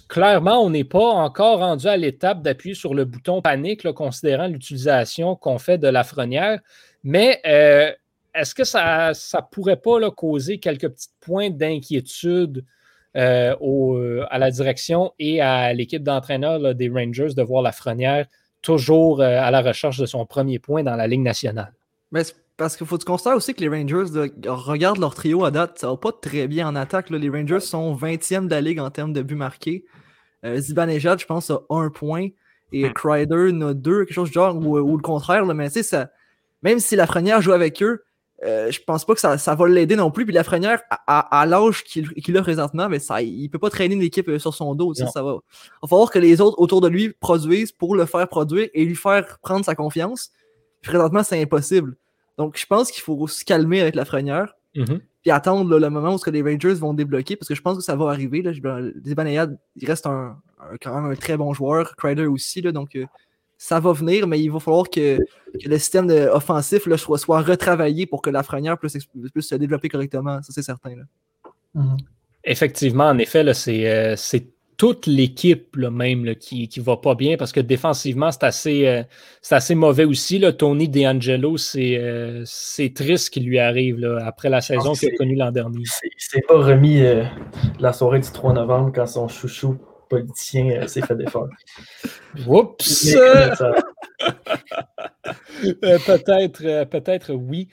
[0.07, 5.35] clairement, on n'est pas encore rendu à l'étape d'appuyer sur le bouton panique, considérant l'utilisation
[5.35, 6.59] qu'on fait de la frenière.
[7.03, 7.91] Mais euh,
[8.35, 12.65] est-ce que ça ne pourrait pas causer quelques petits points d'inquiétude
[13.15, 18.25] euh, euh, à la direction et à l'équipe d'entraîneurs des Rangers de voir la frenière
[18.61, 21.71] toujours à la recherche de son premier point dans la Ligue nationale?
[22.57, 24.11] Parce qu'il faut que tu constates aussi que les Rangers,
[24.47, 27.11] regarde leur trio à date, ça va pas très bien en attaque.
[27.11, 29.85] Les Rangers sont 20e de la ligue en termes de buts marqués.
[30.43, 32.29] Euh, Zibanejad, je pense, a un point.
[32.71, 32.93] Et hmm.
[32.93, 35.45] Crider en a deux, quelque chose du genre, ou, le contraire.
[35.45, 36.05] mais tu sais,
[36.63, 38.03] même si la première joue avec eux,
[38.43, 40.25] euh, je pense pas que ça, ça va l'aider non plus.
[40.25, 44.01] Puis Lafrenière, à, à, l'âge qu'il a présentement, mais ça, il peut pas traîner une
[44.01, 44.93] équipe euh, sur son dos.
[44.93, 45.37] Ça va.
[45.41, 48.83] Il va falloir que les autres autour de lui produisent pour le faire produire et
[48.83, 50.31] lui faire prendre sa confiance.
[50.81, 51.95] présentement, c'est impossible.
[52.37, 54.55] Donc, je pense qu'il faut se calmer avec Lafrenière.
[54.75, 57.77] Mm Puis attendre le moment où que les Rangers vont débloquer, parce que je pense
[57.77, 58.41] que ça va arriver.
[58.41, 58.51] Là.
[58.53, 60.39] il reste un,
[60.81, 61.95] quand même un très bon joueur.
[61.95, 62.61] Crider aussi.
[62.61, 63.05] Là, donc, euh,
[63.57, 65.19] ça va venir, mais il va falloir que,
[65.65, 68.97] le système offensif là, soit, soit, retravaillé pour que la frenière puisse,
[69.39, 70.41] se développer correctement.
[70.43, 70.95] Ça, c'est certain.
[71.73, 71.97] Mhm.
[72.43, 74.47] Effectivement, en effet, euh, c'est
[74.77, 79.03] toute l'équipe même qui ne va pas bien parce que défensivement, c'est assez, euh,
[79.49, 80.39] assez mauvais aussi.
[80.39, 80.53] Là.
[80.53, 85.35] Tony DeAngelo, euh, c'est triste ce qui lui arrive après la saison qu'il a connue
[85.35, 85.81] l'an dernier.
[86.03, 87.01] Il s'est pas remis
[87.79, 91.49] la soirée du 3 novembre quand son chouchou politicien euh, s'est fait défendre.
[92.47, 93.15] Oups!
[95.83, 97.67] Euh, peut-être, euh, peut-être oui.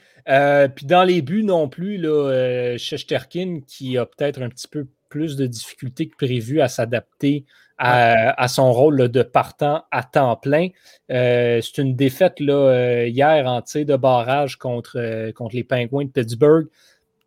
[0.75, 5.37] puis dans les buts non plus, là, Shesterkin qui a peut-être un petit peu plus
[5.37, 7.45] de difficultés que prévu à s'adapter
[7.77, 10.69] à, son rôle de partant à temps plein.
[11.09, 16.67] c'est une défaite là, hier en tir de barrage contre, contre les Penguins de Pittsburgh.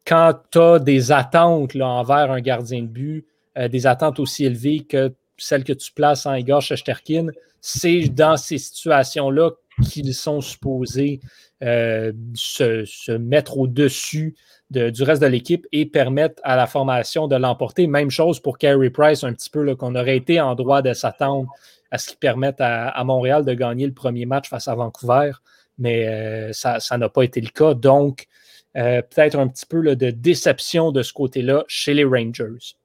[0.07, 3.27] Quand tu as des attentes là, envers un gardien de but,
[3.59, 7.29] euh, des attentes aussi élevées que celles que tu places en Igor Shesterkin,
[7.61, 9.51] c'est dans ces situations-là
[9.83, 11.21] qu'ils sont supposés
[11.63, 14.35] euh, se, mettre au-dessus
[14.71, 17.87] du reste de l'équipe et permettre à la formation de l'emporter.
[17.87, 21.49] Même chose pour Carey Price, un petit peu, qu'on aurait été en droit de s'attendre
[21.91, 25.33] à ce qui permette à, Montréal de gagner le premier match face à Vancouver,
[25.79, 27.75] mais euh, ça n'a pas été le cas.
[27.75, 28.27] Donc,
[28.75, 32.77] peut-être un petit peu de déception de ce côté-là chez les Rangers.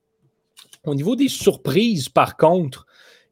[0.85, 2.85] Au niveau des surprises, par contre,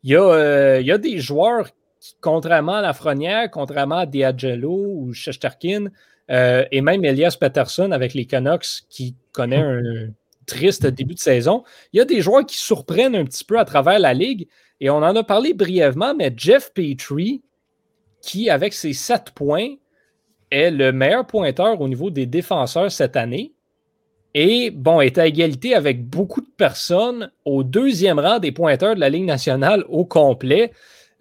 [0.03, 5.89] il y, a, euh, des joueurs qui, contrairement à Lafrenière, contrairement à Diagelo ou Shesterkin,
[6.31, 9.81] euh, et même Elias Peterson avec les Canucks qui connaît un
[10.45, 11.63] triste début de saison,
[11.93, 14.47] il y a des joueurs qui surprennent un petit peu à travers la ligue.
[14.79, 17.43] Et on en a parlé brièvement, mais Jeff Petrie,
[18.21, 19.75] qui avec ses sept points,
[20.49, 23.53] est le meilleur pointeur au niveau des défenseurs cette année
[24.33, 28.99] et bon, est à égalité avec beaucoup de personnes au deuxième rang des pointeurs de
[28.99, 30.71] la Ligue nationale au complet.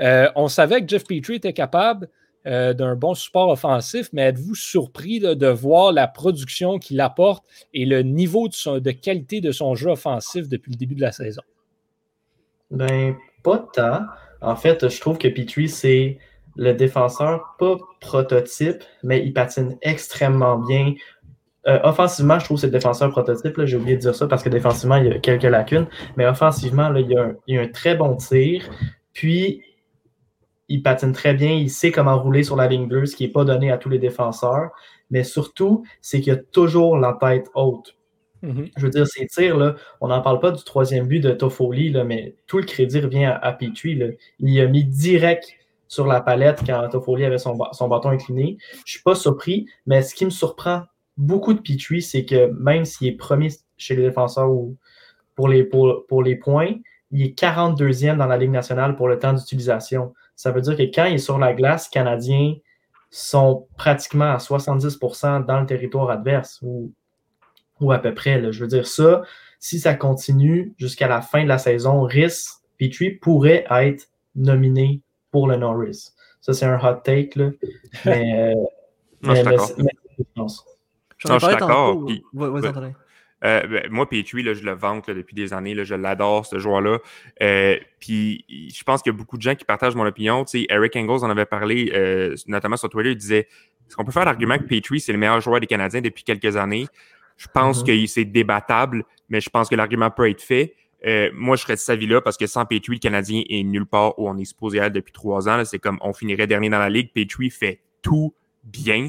[0.00, 2.08] Euh, on savait que Jeff Petrie était capable
[2.46, 7.84] euh, d'un bon support offensif, mais êtes-vous surpris de voir la production qu'il apporte et
[7.84, 11.42] le niveau de, qualité de son jeu offensif depuis le début de la saison?
[12.70, 14.00] Ben, pas tant.
[14.40, 16.18] En fait, je trouve que Petrie, c'est
[16.56, 20.94] le défenseur pas prototype, mais il patine extrêmement bien.
[21.66, 23.54] Euh, offensivement, je trouve que c'est le défenseur prototype.
[23.64, 25.86] J'ai oublié de dire ça parce que défensivement, il y a quelques lacunes.
[26.16, 28.68] Mais offensivement, là, il, y a un, très bon tir.
[29.12, 29.62] Puis,
[30.70, 31.52] il patine très bien.
[31.52, 33.90] Il sait comment rouler sur la ligne bleue, ce qui n'est pas donné à tous
[33.90, 34.70] les défenseurs.
[35.10, 37.96] Mais surtout, c'est qu'il a toujours la tête haute.
[38.42, 38.70] Mm-hmm.
[38.76, 41.90] Je veux dire, ces tirs, là, on n'en parle pas du troisième but de Toffoli,
[41.90, 44.00] là, mais tout le crédit revient à, à Petrie.
[44.38, 45.52] Il a mis direct
[45.88, 48.56] sur la palette quand Toffoli avait son, son bâton incliné.
[48.60, 50.84] Je ne suis pas surpris, mais ce qui me surprend
[51.16, 54.76] beaucoup de Petrie, c'est que même s'il est premier chez les défenseurs ou
[55.34, 56.74] pour les, pour, les points,
[57.10, 60.14] il est 42e dans la Ligue nationale pour le temps d'utilisation.
[60.40, 62.54] Ça veut dire que quand il est sur la glace, les Canadiens
[63.10, 66.94] sont pratiquement à 70% dans le territoire adverse ou,
[67.78, 68.50] ou à peu près.
[68.50, 69.20] Je veux dire, ça,
[69.58, 75.46] si ça continue jusqu'à la fin de la saison, Rhys Petrie pourrait être nominé pour
[75.46, 76.14] le Norris.
[76.40, 77.38] Ça, c'est un hot take.
[77.38, 77.50] Là.
[78.06, 78.54] Mais,
[79.22, 79.44] mais,
[81.18, 82.06] je suis d'accord.
[83.44, 85.74] Euh, ben, moi, Petrie, là, je le vante depuis des années.
[85.74, 86.98] Là, je l'adore, ce joueur-là.
[87.42, 90.44] Euh, puis, je pense qu'il y a beaucoup de gens qui partagent mon opinion.
[90.44, 93.10] Tu sais, Eric Engels en avait parlé, euh, notamment sur Twitter.
[93.10, 93.48] Il disait
[93.88, 96.56] est-ce qu'on peut faire l'argument que Petrie, c'est le meilleur joueur des Canadiens depuis quelques
[96.56, 96.86] années?
[97.36, 98.02] Je pense mm-hmm.
[98.02, 100.76] que c'est débattable, mais je pense que l'argument peut être fait.
[101.34, 104.16] moi, je serais de cet avis-là parce que sans Petrie, le Canadien est nulle part
[104.18, 105.64] où on est supposé être depuis trois ans.
[105.64, 107.10] C'est comme on finirait dernier dans la ligue.
[107.12, 108.32] Petrie fait tout
[108.62, 109.08] bien.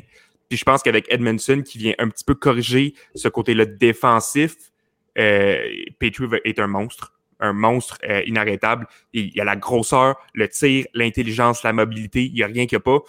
[0.52, 4.74] Puis je pense qu'avec Edmondson qui vient un petit peu corriger ce côté-là défensif,
[5.18, 5.56] euh,
[5.98, 8.86] Petrie est un monstre, un monstre euh, inarrêtable.
[9.14, 12.76] Il y a la grosseur, le tir, l'intelligence, la mobilité, il n'y a rien qu'il
[12.76, 13.00] n'y a pas.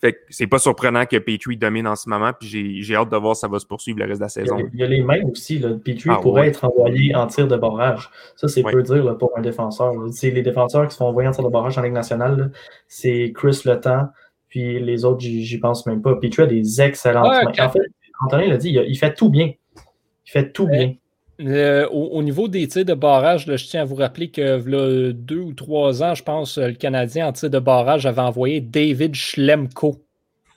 [0.00, 3.16] Fait que c'est pas surprenant que Petrie domine en ce moment, puis j'ai hâte de
[3.18, 4.56] voir si ça va se poursuivre le reste de la saison.
[4.72, 5.58] Il y a, les mains aussi.
[5.58, 5.74] Là.
[5.74, 8.08] Petrie ah, pourrait être envoyé en tir de barrage.
[8.36, 9.92] Ça, c'est peu dire pour un défenseur.
[10.12, 12.52] C'est les défenseurs qui sont envoyés en tir de barrage en Ligue nationale.
[12.86, 14.08] C'est Chris Le Temps,
[14.48, 16.16] puis les autres, j'y pense même pas.
[16.16, 17.80] Puis tu as des excellentes En fait,
[18.20, 19.52] Anthony l'a dit, il, fait tout bien.
[20.26, 20.94] Il fait tout bien.
[21.90, 26.02] au, niveau des tirs de barrage, je tiens à vous rappeler que deux ou trois
[26.02, 30.02] ans, je pense, le Canadien en tir de barrage avait envoyé David Schlemko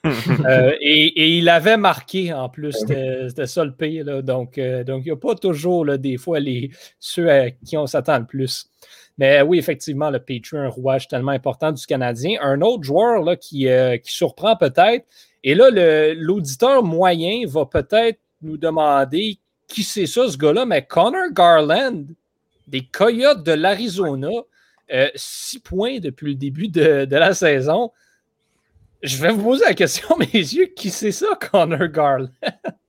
[0.44, 4.04] Euh, et, et il avait marqué en plus, c'était ça le pire.
[4.04, 4.22] là.
[4.22, 7.76] Donc, euh, donc il n'y a pas toujours là, des fois les, ceux à qui
[7.76, 8.68] on s'attend le plus.
[9.18, 12.38] Mais oui, effectivement, le Petrie, un rouage tellement important du Canadien.
[12.42, 15.06] Un autre joueur là, qui, euh, qui surprend peut-être.
[15.44, 15.70] Et là,
[16.14, 19.38] l'auditeur moyen va peut-être nous demander
[19.68, 20.66] qui c'est ça, ce gars-là.
[20.66, 22.04] Mais Connor Garland,
[22.66, 24.30] des Coyotes de l'Arizona,
[24.92, 27.90] euh, six points depuis le début de, de la saison.
[29.02, 32.28] Je vais vous poser la question, mes yeux, qui c'est ça, Connor Garland?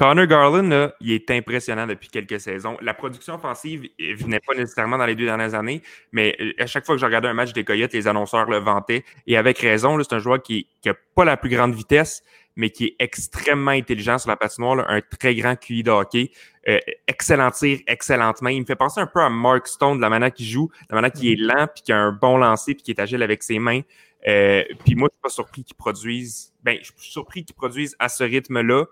[0.00, 2.78] Connor Garland, là, il est impressionnant depuis quelques saisons.
[2.80, 6.64] La production offensive ne venait pas nécessairement dans les deux dernières années, mais euh, à
[6.64, 9.04] chaque fois que je regardais un match des Coyotes, les annonceurs le vantaient.
[9.26, 12.22] Et avec raison, c'est un joueur qui n'a pas la plus grande vitesse,
[12.56, 16.30] mais qui est extrêmement intelligent sur la patinoire, là, un très grand QI de hockey.
[16.66, 18.52] Euh, excellent tir, excellente main.
[18.52, 20.94] Il me fait penser un peu à Mark Stone de la manière qu'il joue, de
[20.94, 23.22] la manière qu'il est lent, puis qui a un bon lancer, puis qui est agile
[23.22, 23.82] avec ses mains.
[24.26, 26.54] Euh, puis moi, je suis pas surpris qu'ils produisent.
[26.62, 28.86] Ben, je suis surpris qu'ils produisent à ce rythme-là.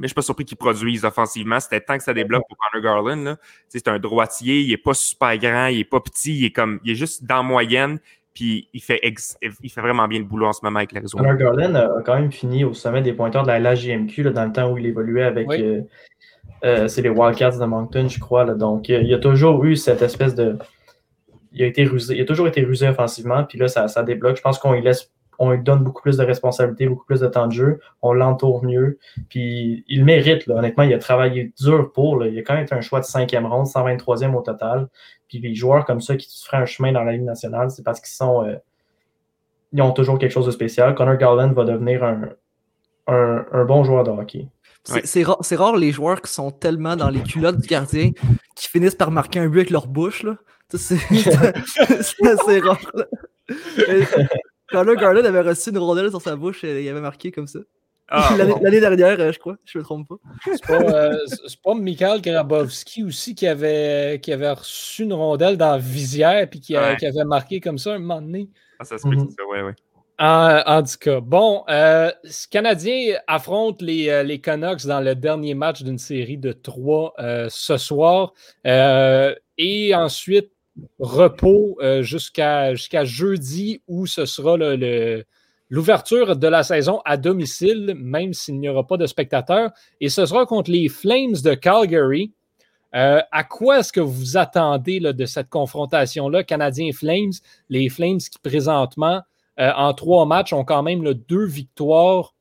[0.00, 1.60] Mais je suis pas surpris qu'ils produisent offensivement.
[1.60, 3.36] C'était temps que ça débloque pour Connor Garland.
[3.68, 6.80] C'est un droitier, il est pas super grand, il est pas petit, il est comme
[6.84, 7.98] il est juste dans moyenne.
[8.34, 11.22] Puis il fait, ex- il fait vraiment bien le boulot en ce moment avec l'Arizona.
[11.22, 14.52] Connor Garland a quand même fini au sommet des pointeurs de la LHJMQ dans le
[14.52, 15.62] temps où il évoluait avec Oui.
[15.62, 15.82] euh,
[16.64, 18.44] euh, c'est les Wildcats de Moncton, je crois.
[18.44, 18.54] là.
[18.54, 20.58] Donc, euh, il a toujours eu cette espèce de.
[21.52, 24.36] Il a, été rusé, il a toujours été rusé offensivement, puis là, ça, ça débloque.
[24.36, 25.12] Je pense qu'on lui laisse.
[25.38, 27.80] On lui donne beaucoup plus de responsabilités, beaucoup plus de temps de jeu.
[28.02, 28.98] On l'entoure mieux.
[29.28, 30.46] Puis il le mérite.
[30.46, 30.56] Là.
[30.56, 32.18] Honnêtement, il a travaillé dur pour.
[32.18, 32.28] là.
[32.28, 34.88] Il a quand même été un choix de cinquième ronde, 123e au total.
[35.28, 37.82] Puis les joueurs comme ça qui se feraient un chemin dans la Ligue nationale, c'est
[37.82, 38.44] parce qu'ils sont.
[38.44, 38.56] euh,
[39.72, 40.94] ils ont toujours quelque chose de spécial.
[40.94, 42.28] Connor Garland va devenir un,
[43.08, 44.48] un, un bon joueur de hockey.
[44.84, 45.24] C'est Ouais.
[45.24, 48.10] rare, c'est rare les joueurs qui sont tellement dans les culottes du gardien
[48.54, 50.24] qui finissent par marquer un but avec leur bouche.
[50.74, 52.78] C'est c'est assez rare.
[52.94, 53.04] là.
[54.70, 57.60] Connor Garland avait reçu une rondelle sur sa bouche et il avait marqué comme ça.
[58.08, 60.16] Ah, L'année dernière, euh, je crois, je me trompe pas.
[60.44, 61.16] C'est pas, euh,
[61.62, 66.60] pas Mikhail Grabowski aussi qui avait, qui avait reçu une rondelle dans la visière puis
[66.60, 66.96] qui, a- Ouais.
[66.96, 68.50] qui avait marqué comme ça un moment donné.
[68.78, 69.28] ah, ça se peut, Mhm.
[69.30, 69.74] c'est ça, ouais, ouais.
[70.18, 75.54] En, en tout cas, bon, euh, ce Canadien affronte les, les Canucks dans le dernier
[75.54, 78.32] match d'une série de trois euh, ce soir.
[78.66, 80.52] Euh, et ensuite,
[80.98, 84.56] repos euh, jusqu'à jeudi où ce sera
[85.70, 89.70] l'ouverture de la saison à domicile, même s'il n'y aura pas de spectateurs.
[90.00, 92.32] Et ce sera contre les Flames de Calgary.
[92.94, 97.32] Euh, à quoi est-ce que vous attendez de cette confrontation-là, Canadiens-Flames?
[97.68, 99.22] Les Flames qui présentement
[99.60, 102.34] euh, en trois matchs, ont quand même deux victoires.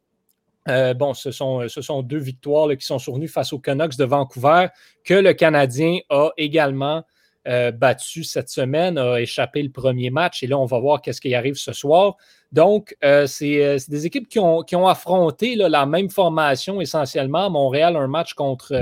[0.65, 4.67] Bon, ce sont, deux victoires qui sont survenues face aux Canucks de Vancouver,
[5.03, 7.03] que le Canadien a également
[7.45, 10.43] euh, battu cette semaine, a échappé le premier match.
[10.43, 12.15] Et là, on va voir qu'est-ce qui arrive ce soir.
[12.53, 17.49] Donc, euh, c'est euh, c'est des équipes qui ont, affronté la même formation essentiellement.
[17.49, 18.73] Montréal, un match contre,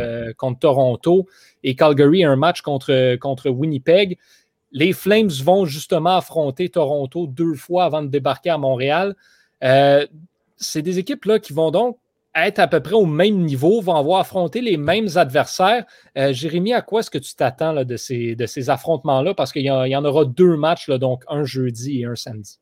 [0.60, 1.28] Toronto
[1.64, 4.20] et Calgary, un match contre, contre Winnipeg.
[4.72, 9.16] Les Flames vont justement affronter Toronto deux fois avant de débarquer à Montréal.
[9.62, 11.98] C'est des équipes là, qui vont donc
[12.36, 15.86] être à peu près au même niveau, vont avoir affronté les mêmes adversaires.
[16.18, 19.34] Euh, Jérémy, à quoi est-ce que tu t'attends de, ces, de ces affrontements-là?
[19.34, 22.06] Parce qu'il y, en- il y en aura deux matchs, là, donc un jeudi et
[22.06, 22.58] un samedi.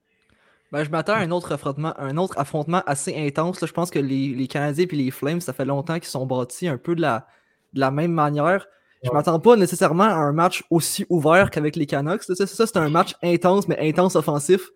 [0.71, 3.59] Ben, je m'attends à un autre affrontement, un autre affrontement assez intense.
[3.61, 3.67] là.
[3.67, 6.67] Je pense que les, les Canadiens et les Flames, ça fait longtemps qu'ils sont bâtis
[6.67, 7.25] un peu de la,
[7.73, 8.67] de la même manière.
[9.03, 9.15] Je Ouais.
[9.15, 12.23] m'attends pas nécessairement à un match aussi ouvert qu'avec les Canucks.
[12.23, 14.69] ça, c'est un match intense, mais intense offensif.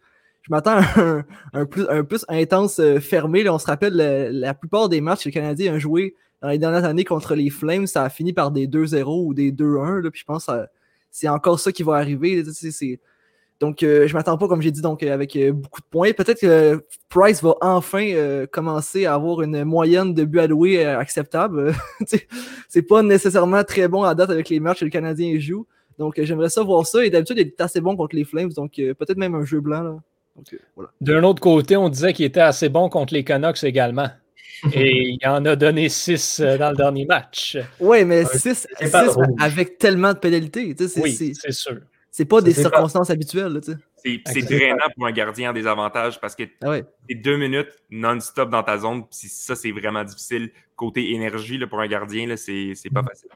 [0.44, 3.44] Je m'attends à un, un plus, un plus intense euh, fermé.
[3.44, 3.54] là.
[3.54, 6.58] On se rappelle, le- la plupart des matchs que les Canadiens ont joué dans les
[6.58, 10.02] dernières années contre les Flames, ça a fini par des 2-0 ou des 2-1.
[10.02, 10.12] là.
[10.12, 10.68] Puis je pense que ça-
[11.10, 12.44] c'est encore ça qui va arriver.
[13.62, 16.12] donc, euh, je m'attends pas, comme j'ai dit, donc euh, avec euh, beaucoup de points.
[16.12, 21.00] Peut-être que Price va enfin euh, commencer à avoir une moyenne de buts alloués euh,
[21.00, 21.74] acceptable.
[22.68, 25.66] C'est pas nécessairement très bon à date avec les matchs que le Canadien joue.
[25.98, 27.06] Donc, euh, j'aimerais ça voir ça.
[27.06, 28.50] Et d'habitude, il est assez bon contre les Flames.
[28.52, 29.84] Donc, euh, peut-être même un jeu blanc.
[29.84, 29.96] Là.
[30.76, 30.92] Voilà.
[31.02, 34.10] D'un autre côté, on disait qu'il était assez bon contre les Canucks également.
[34.74, 37.58] Et il en a donné six euh, dans le dernier match.
[37.80, 39.26] Ouais, mais Ouais, 6 c'est pas rouge.
[39.40, 40.74] avec tellement de pénalités.
[40.76, 41.80] tu sais, C'est Oui, c'est- sûr.
[42.10, 43.52] c'est pas des pas- circonstances habituelles.
[43.54, 43.78] là, tu sais.
[44.26, 46.84] C'est drainant pour un gardien en désavantage parce que Ah ouais.
[47.14, 49.04] deux minutes non-stop dans ta zone.
[49.08, 50.50] Puis ça, c'est vraiment difficile.
[50.76, 53.30] Côté énergie, là, pour un gardien, là, c'est c'est pas facile.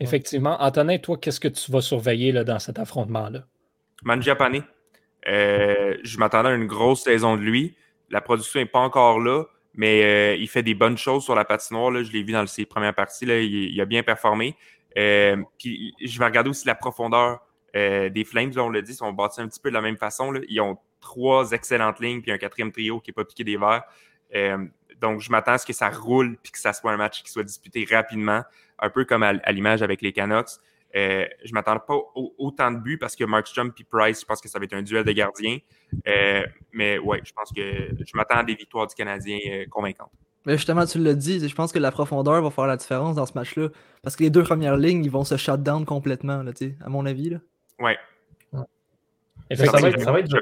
[0.00, 0.56] Effectivement.
[0.60, 3.44] Antonin, toi, qu'est-ce que tu vas surveiller là, dans cet affrontement-là?
[4.04, 4.62] Mangiapane,
[5.28, 7.76] euh, je m'attendais à une grosse saison de lui.
[8.10, 9.44] La production n'est pas encore là,
[9.74, 11.90] mais euh, il fait des bonnes choses sur la patinoire.
[11.90, 12.02] Là.
[12.02, 13.26] Je l'ai vu dans ses premières parties.
[13.26, 13.38] Là.
[13.40, 14.56] Il, a bien performé.
[14.98, 17.40] Euh, puis je vais regarder aussi la profondeur
[17.74, 18.52] des Flames.
[18.54, 20.30] Là, on l'a dit, ils sont bâtis un petit peu de la même façon.
[20.30, 20.40] Là.
[20.46, 23.84] Ils ont trois excellentes lignes puis un quatrième trio qui n'est pas piqué des verres.
[25.00, 27.30] Donc, je m'attends à ce que ça roule puis que ça soit un match qui
[27.30, 28.42] soit disputé rapidement,
[28.78, 30.60] un peu comme à, l'image avec les Canucks.
[30.94, 34.40] Euh, je ne m'attends pas autant de buts parce que Markstrom et Price, je pense
[34.40, 35.58] que ça va être un duel de gardiens.
[36.06, 39.38] Euh, mais ouais, je pense que je m'attends à des victoires du Canadien
[39.70, 40.10] convaincantes.
[40.44, 43.26] Mais justement, tu l'as dit, je pense que la profondeur va faire la différence dans
[43.26, 43.68] ce match-là.
[44.02, 46.50] Parce que les deux premières lignes, ils vont se shut down complètement, là,
[46.84, 47.30] à mon avis.
[47.30, 47.38] Là.
[47.78, 47.96] Ouais.
[49.54, 50.36] Ça va, être, ça, va être du,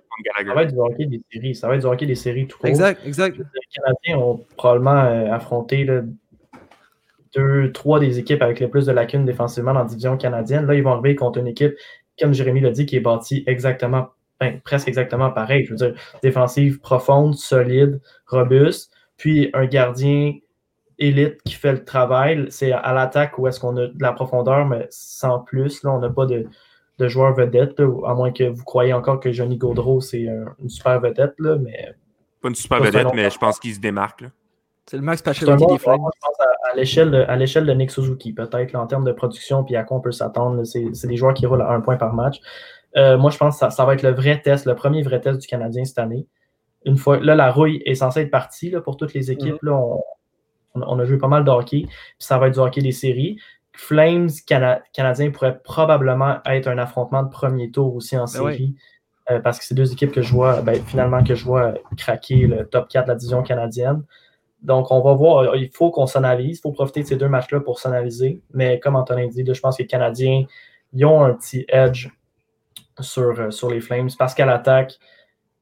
[0.47, 1.55] ça va être du hockey des séries.
[1.55, 2.69] Ça va être du hockey des séries tout court.
[2.69, 3.39] Exact, exact.
[3.39, 3.45] Les
[3.75, 6.03] Canadiens ont probablement euh, affronté là,
[7.35, 10.67] deux, trois des équipes avec le plus de lacunes défensivement dans la division canadienne.
[10.67, 11.75] Là, ils vont arriver contre une équipe,
[12.19, 14.09] comme Jérémy l'a dit, qui est bâtie exactement,
[14.41, 15.65] ben, presque exactement pareil.
[15.65, 20.35] Je veux dire, défensive profonde, solide, robuste, puis un gardien
[20.99, 22.47] élite qui fait le travail.
[22.51, 25.83] C'est à l'attaque où est-ce qu'on a de la profondeur, mais sans plus.
[25.83, 26.47] Là, on n'a pas de
[27.01, 30.29] de joueurs vedettes, à moins que vous croyez encore que Johnny Gaudreau, c'est
[30.59, 31.95] une super vedette, là, mais...
[32.43, 34.25] Pas une super vedette, mais je pense qu'il se démarque.
[34.91, 36.01] C'est le Max Pacioretty des Flames.
[36.01, 36.75] Je pense à,
[37.37, 40.65] l'échelle de, Nick Suzuki, peut-être, en termes de production, puis à quoi on peut s'attendre.
[40.65, 42.41] C'est des joueurs qui roulent à un point par match.
[42.97, 45.39] Euh, moi, je pense que ça, va être le vrai test, le premier vrai test
[45.39, 46.27] du Canadien cette année.
[46.85, 49.63] Une fois, là, la rouille est censée être partie là, pour toutes les équipes.
[49.63, 49.81] Là,
[50.75, 53.37] on, a joué pas mal de hockey, puis ça va être du hockey des séries.
[53.73, 54.29] Flames
[54.93, 58.75] canadiens pourrait probablement être un affrontement de premier tour aussi en ben série.
[59.31, 62.49] Euh, parce que c'est deux équipes que je vois, ben, finalement, que je vois craquer
[62.49, 64.03] le top 4 de la division canadienne.
[64.63, 65.57] Donc, on va voir.
[65.57, 66.59] Il faut qu'on s'analyse.
[66.59, 68.43] Il faut profiter de ces deux matchs-là pour s'analyser.
[68.53, 70.45] Mais comme Antonin dit, je pense que les Canadiens,
[70.93, 72.09] ils ont un petit edge
[73.01, 74.99] sur, euh, sur les Flames parce qu'à l'attaque,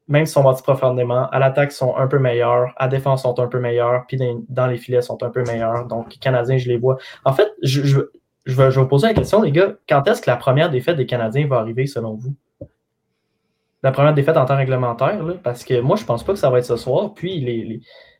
[0.09, 3.47] même si on va profondément, à l'attaque, sont un peu meilleurs, à défense, sont un
[3.47, 4.19] peu meilleurs, puis
[4.49, 5.85] dans, les filets, sont un peu meilleurs.
[5.85, 6.97] Donc, les Canadiens, je les vois.
[7.25, 7.99] En fait, je, je,
[8.55, 9.75] vais, vous poser la question, les gars.
[9.87, 12.33] Quand est-ce que la première défaite des Canadiens va arriver, selon vous?
[13.83, 16.57] La première défaite en temps réglementaire, parce que moi, je pense pas que ça va
[16.57, 17.13] être ce soir.
[17.13, 17.79] Puis, les,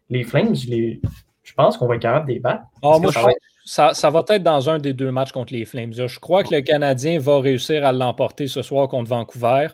[0.10, 1.02] les Flames, je, les,
[1.44, 2.64] je pense qu'on va être capable de les battre.
[2.82, 3.38] Ah, moi, ça, va être...
[3.66, 5.94] ça, ça, va être dans un des deux matchs contre les Flames.
[5.94, 9.68] Je crois que le Canadien va réussir à l'emporter ce soir contre Vancouver.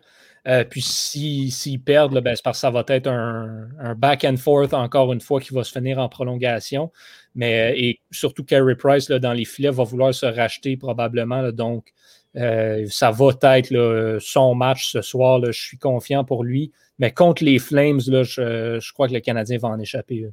[0.47, 4.73] Euh, puis s'ils perdent, ben, c'est parce que ça va être un, back and forth
[4.73, 6.91] encore une fois qui va se finir en prolongation.
[7.33, 11.51] Mais euh, et surtout Carey Price là, dans les filets va vouloir se racheter probablement.
[11.51, 11.91] donc
[12.35, 15.41] euh, ça va être son match ce soir.
[15.45, 16.71] je suis confiant pour lui.
[16.99, 20.29] Mais contre les Flames, là, je, je, crois que le Canadien va en échapper.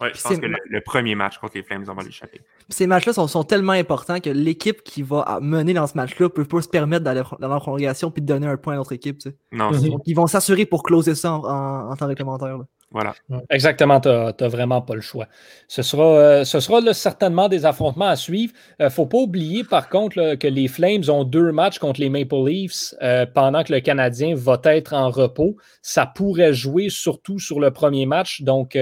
[0.00, 2.40] Oui, je pense que le, premier match contre les Flames, on va l'échapper.
[2.68, 6.44] Ces matchs-là sont, tellement importants que l'équipe qui va mener dans ce match-là ne peut
[6.44, 9.20] pas se permettre d'aller dans la prolongation puis de donner un point à notre équipe.
[9.52, 9.70] Non,
[10.04, 12.58] ils vont s'assurer pour closer ça en, temps réglementaire.
[12.92, 13.14] Voilà.
[13.50, 15.26] Exactement, tu n'as vraiment pas le choix.
[15.66, 18.52] Ce sera, euh, ce sera certainement des affrontements à suivre.
[18.78, 22.00] Il euh, ne faut pas oublier, par contre, que les Flames ont deux matchs contre
[22.00, 25.56] les Maple Leafs euh, pendant que le Canadien va être en repos.
[25.82, 28.42] Ça pourrait jouer surtout sur le premier match.
[28.42, 28.78] Donc,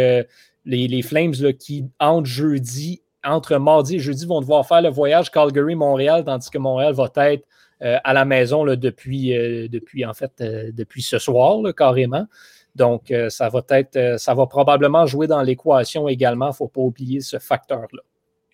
[0.64, 6.24] les, Flames qui, entre jeudi, entre mardi et jeudi, vont devoir faire le voyage Calgary-Montréal,
[6.24, 7.46] tandis que Montréal va être
[7.82, 12.26] euh, à la maison là, depuis, euh, depuis, en fait, euh, depuis ce soir, carrément.
[12.74, 16.46] Donc, ça va être, ça va probablement jouer dans l'équation également.
[16.46, 18.02] Il ne faut pas oublier ce facteur-là.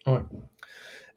[0.07, 0.21] Ouais.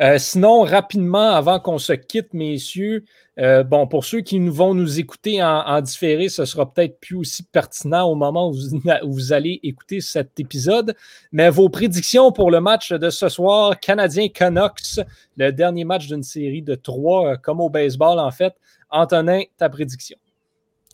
[0.01, 3.05] Euh, sinon, rapidement, avant qu'on se quitte, messieurs,
[3.39, 7.43] euh, bon, pour ceux qui vont nous écouter en, différé, ce sera peut-être plus aussi
[7.43, 8.49] pertinent au moment
[9.03, 10.95] où vous, allez écouter cet épisode.
[11.31, 14.99] Mais vos prédictions pour le match de ce soir, Canadien Canucks,
[15.37, 18.53] le dernier match d'une série de trois, euh, comme au baseball en fait.
[18.89, 20.17] Antonin, ta prédiction?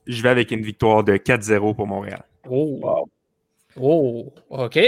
[0.09, 2.23] Je vais avec une victoire de 4-0 pour Montréal.
[2.49, 3.09] Oh, wow.
[3.79, 4.79] Oh, OK.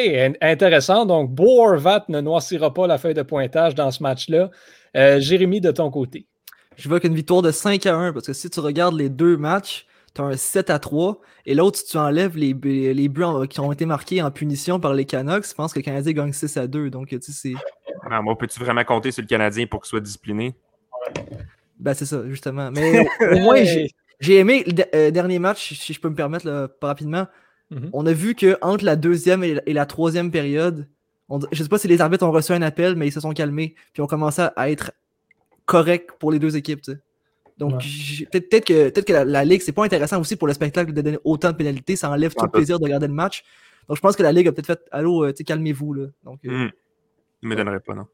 [0.42, 1.06] Intéressant.
[1.06, 4.50] Donc, Beau Horvat ne noircira pas la feuille de pointage dans ce match-là.
[4.98, 6.26] Euh, Jérémy, de ton côté.
[6.76, 9.38] Je veux qu'une victoire de 5 à 1 parce que si tu regardes les deux
[9.38, 13.48] matchs, tu as un 7 à 3 et l'autre, si tu enlèves les, les buts
[13.48, 16.34] qui ont été marqués en punition par les Canucks, je pense que le Canadien gagne
[16.34, 16.90] 6 à 2.
[16.90, 17.54] Donc, tu sais, c'est.
[18.10, 20.56] Ah, moi, peux-tu vraiment compter sur le Canadien pour qu'il soit discipliné?
[21.78, 22.72] Ben, c'est ça, justement.
[22.72, 23.92] Mais au moins, j'ai
[24.30, 27.28] aimé le euh, dernier match, si je peux me permettre là, rapidement.
[27.72, 27.90] Mhm.
[27.94, 30.88] On a vu que entre la deuxième et la, troisième période,
[31.30, 33.34] je ne sais pas si les arbitres ont reçu un appel, mais ils se sont
[33.34, 34.92] calmés, puis ont commencé à être
[35.66, 36.82] corrects pour les deux équipes.
[37.58, 37.84] Donc,
[38.32, 41.20] peut-être que, peut que la, Ligue, c'est pas intéressant aussi pour le spectacle de donner
[41.24, 43.44] autant de pénalités, ça enlève tout le plaisir de regarder le match.
[43.88, 45.94] Donc, je pense que la Ligue a peut-être fait Allô, euh, calmez-vous.
[45.94, 46.06] Là.
[46.24, 46.72] Donc, euh, hmm.
[47.48, 48.08] me donnerait pas, non.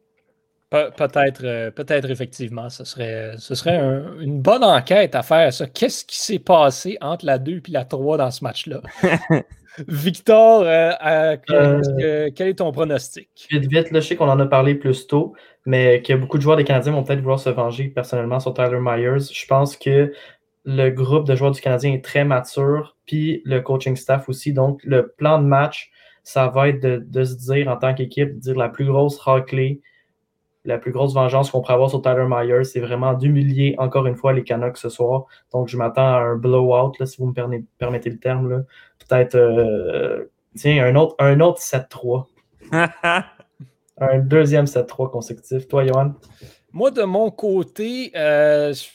[0.70, 3.80] Peut-être, euh, peut-être effectivement, ce serait, ce serait
[4.20, 5.52] une bonne enquête à faire.
[5.54, 5.68] Ça.
[5.68, 8.82] Qu'est-ce qui s'est passé entre la 2 et la 3 dans ce match-là?
[9.88, 11.36] Victor, euh,
[12.36, 13.30] quel est ton pronostic?
[13.52, 15.34] Vite, vite, là, je sais qu'on en a parlé plus tôt,
[15.66, 18.80] mais que beaucoup de joueurs des Canadiens vont peut-être vouloir se venger personnellement sur Tyler
[18.82, 19.32] Myers.
[19.32, 20.12] Je pense que
[20.66, 24.52] le groupe de joueurs du Canadien est très mature, puis le coaching staff aussi.
[24.52, 25.92] Donc, le plan de match
[26.28, 29.18] ça va être de, de se dire en tant qu'équipe, de dire la plus grosse
[29.18, 29.80] raclée,
[30.68, 34.16] la plus grosse vengeance qu'on pourrait avoir sur Tyler Myers, c'est vraiment d'humilier encore une
[34.16, 35.26] fois les Canucks ce soir.
[35.54, 37.34] Donc, je m'attends à un blowout, là, si vous me
[37.78, 38.50] permettez, le terme.
[38.50, 38.60] là.
[39.08, 42.26] Peut-être, euh, tiens, un autre, un autre 7-3.
[44.00, 45.68] Un deuxième 7-3 consécutif.
[45.68, 46.14] Toi, Johan?
[46.72, 48.90] Moi, de mon côté, euh, je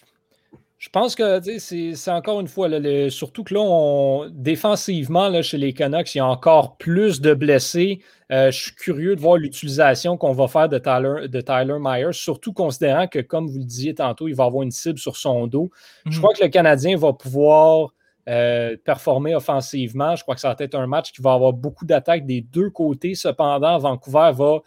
[0.89, 5.57] pense que c'est encore une fois, là, le- surtout que là, on- défensivement, là, chez
[5.59, 8.01] les Canucks, il y a encore plus de blessés.
[8.33, 12.13] Euh, je suis curieux de voir l'utilisation qu'on va faire de Tyler, de Tyler Myers,
[12.13, 15.47] surtout considérant que, comme vous le disiez tantôt, il va avoir une cible sur son
[15.47, 15.71] dos.
[16.07, 16.19] Je Mhm.
[16.19, 17.91] crois que le Canadien va pouvoir
[18.29, 20.15] euh, performer offensivement.
[20.15, 22.71] Je crois que ça va être un match qui va avoir beaucoup d'attaques des deux
[22.71, 23.17] côtés.
[23.17, 24.59] Cependant, Vancouver va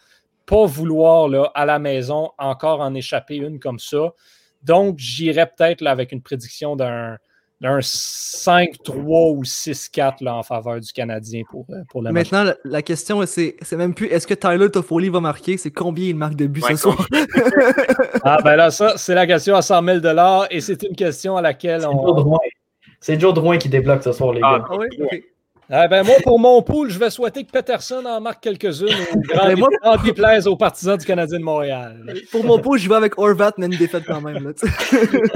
[0.44, 4.12] pas vouloir là, à la maison encore en échapper une comme ça.
[4.66, 7.16] Donc, j'irais peut-être là, avec une prédiction d'un
[7.62, 12.30] d'un 5-3 ou 6-4 là, en faveur du Canadien pour, euh, pour le match.
[12.30, 15.70] Maintenant, la, la question, c'est c'est même plus est-ce que Tyler Toffoli va marquer, c'est
[15.70, 17.08] combien il marque de buts Ouais, ce soir?
[18.24, 20.00] Ah ben là, ça, c'est la question à 100 000
[20.50, 22.06] et c'est une question à laquelle C'est on...
[22.06, 22.38] Joe Drouin.
[23.00, 24.64] C'est Joe Drouin qui débloque ce soir, les Ah, gars.
[24.68, 25.24] Ah oui?
[25.68, 28.86] Ah ben moi, pour mon pool, je vais souhaiter que Peterson en marque quelques-unes
[29.28, 32.14] grand déplaise aux partisans du Canadien de Montréal.
[32.30, 34.44] Pour mon pot, je vais avec Horvat, mais une défaite quand même.
[34.44, 34.50] Là.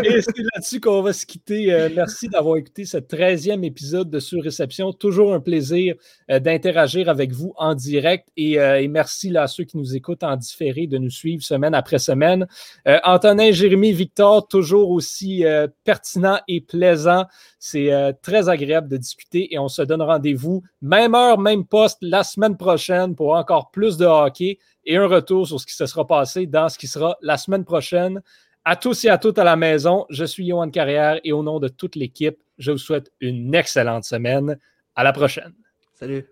[0.05, 1.73] Et c'est là-dessus qu'on va se quitter.
[1.73, 4.93] Euh, merci d'avoir écouté ce 13e épisode de Surréception.
[4.93, 5.97] Toujours un plaisir
[6.31, 8.29] euh, d'interagir avec vous en direct.
[8.37, 11.43] Et, euh, et merci là, à ceux qui nous écoutent en différé de nous suivre
[11.43, 12.47] semaine après semaine.
[12.87, 15.45] Antonin, Jérémy, Victor, toujours aussi
[15.85, 17.25] pertinent et plaisant.
[17.59, 17.91] C'est
[18.23, 22.57] très agréable de discuter et on se donne rendez-vous, même heure, même poste, la semaine
[22.57, 26.47] prochaine pour encore plus de hockey et un retour sur ce qui se sera passé
[26.47, 28.21] dans ce qui sera la semaine prochaine.
[28.65, 31.59] À tous et à toutes à la maison, je suis Johan Carrière et au nom
[31.59, 34.59] de toute l'équipe, je vous souhaite une excellente semaine.
[34.95, 35.55] À la prochaine.
[35.95, 36.27] Salut.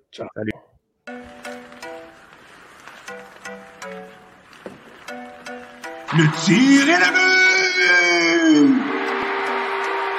[6.17, 7.39] Le tir est le but!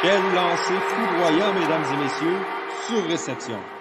[0.02, 2.59] Quel lancer foudroyant, mesdames et messieurs,
[2.90, 3.79] sur réception.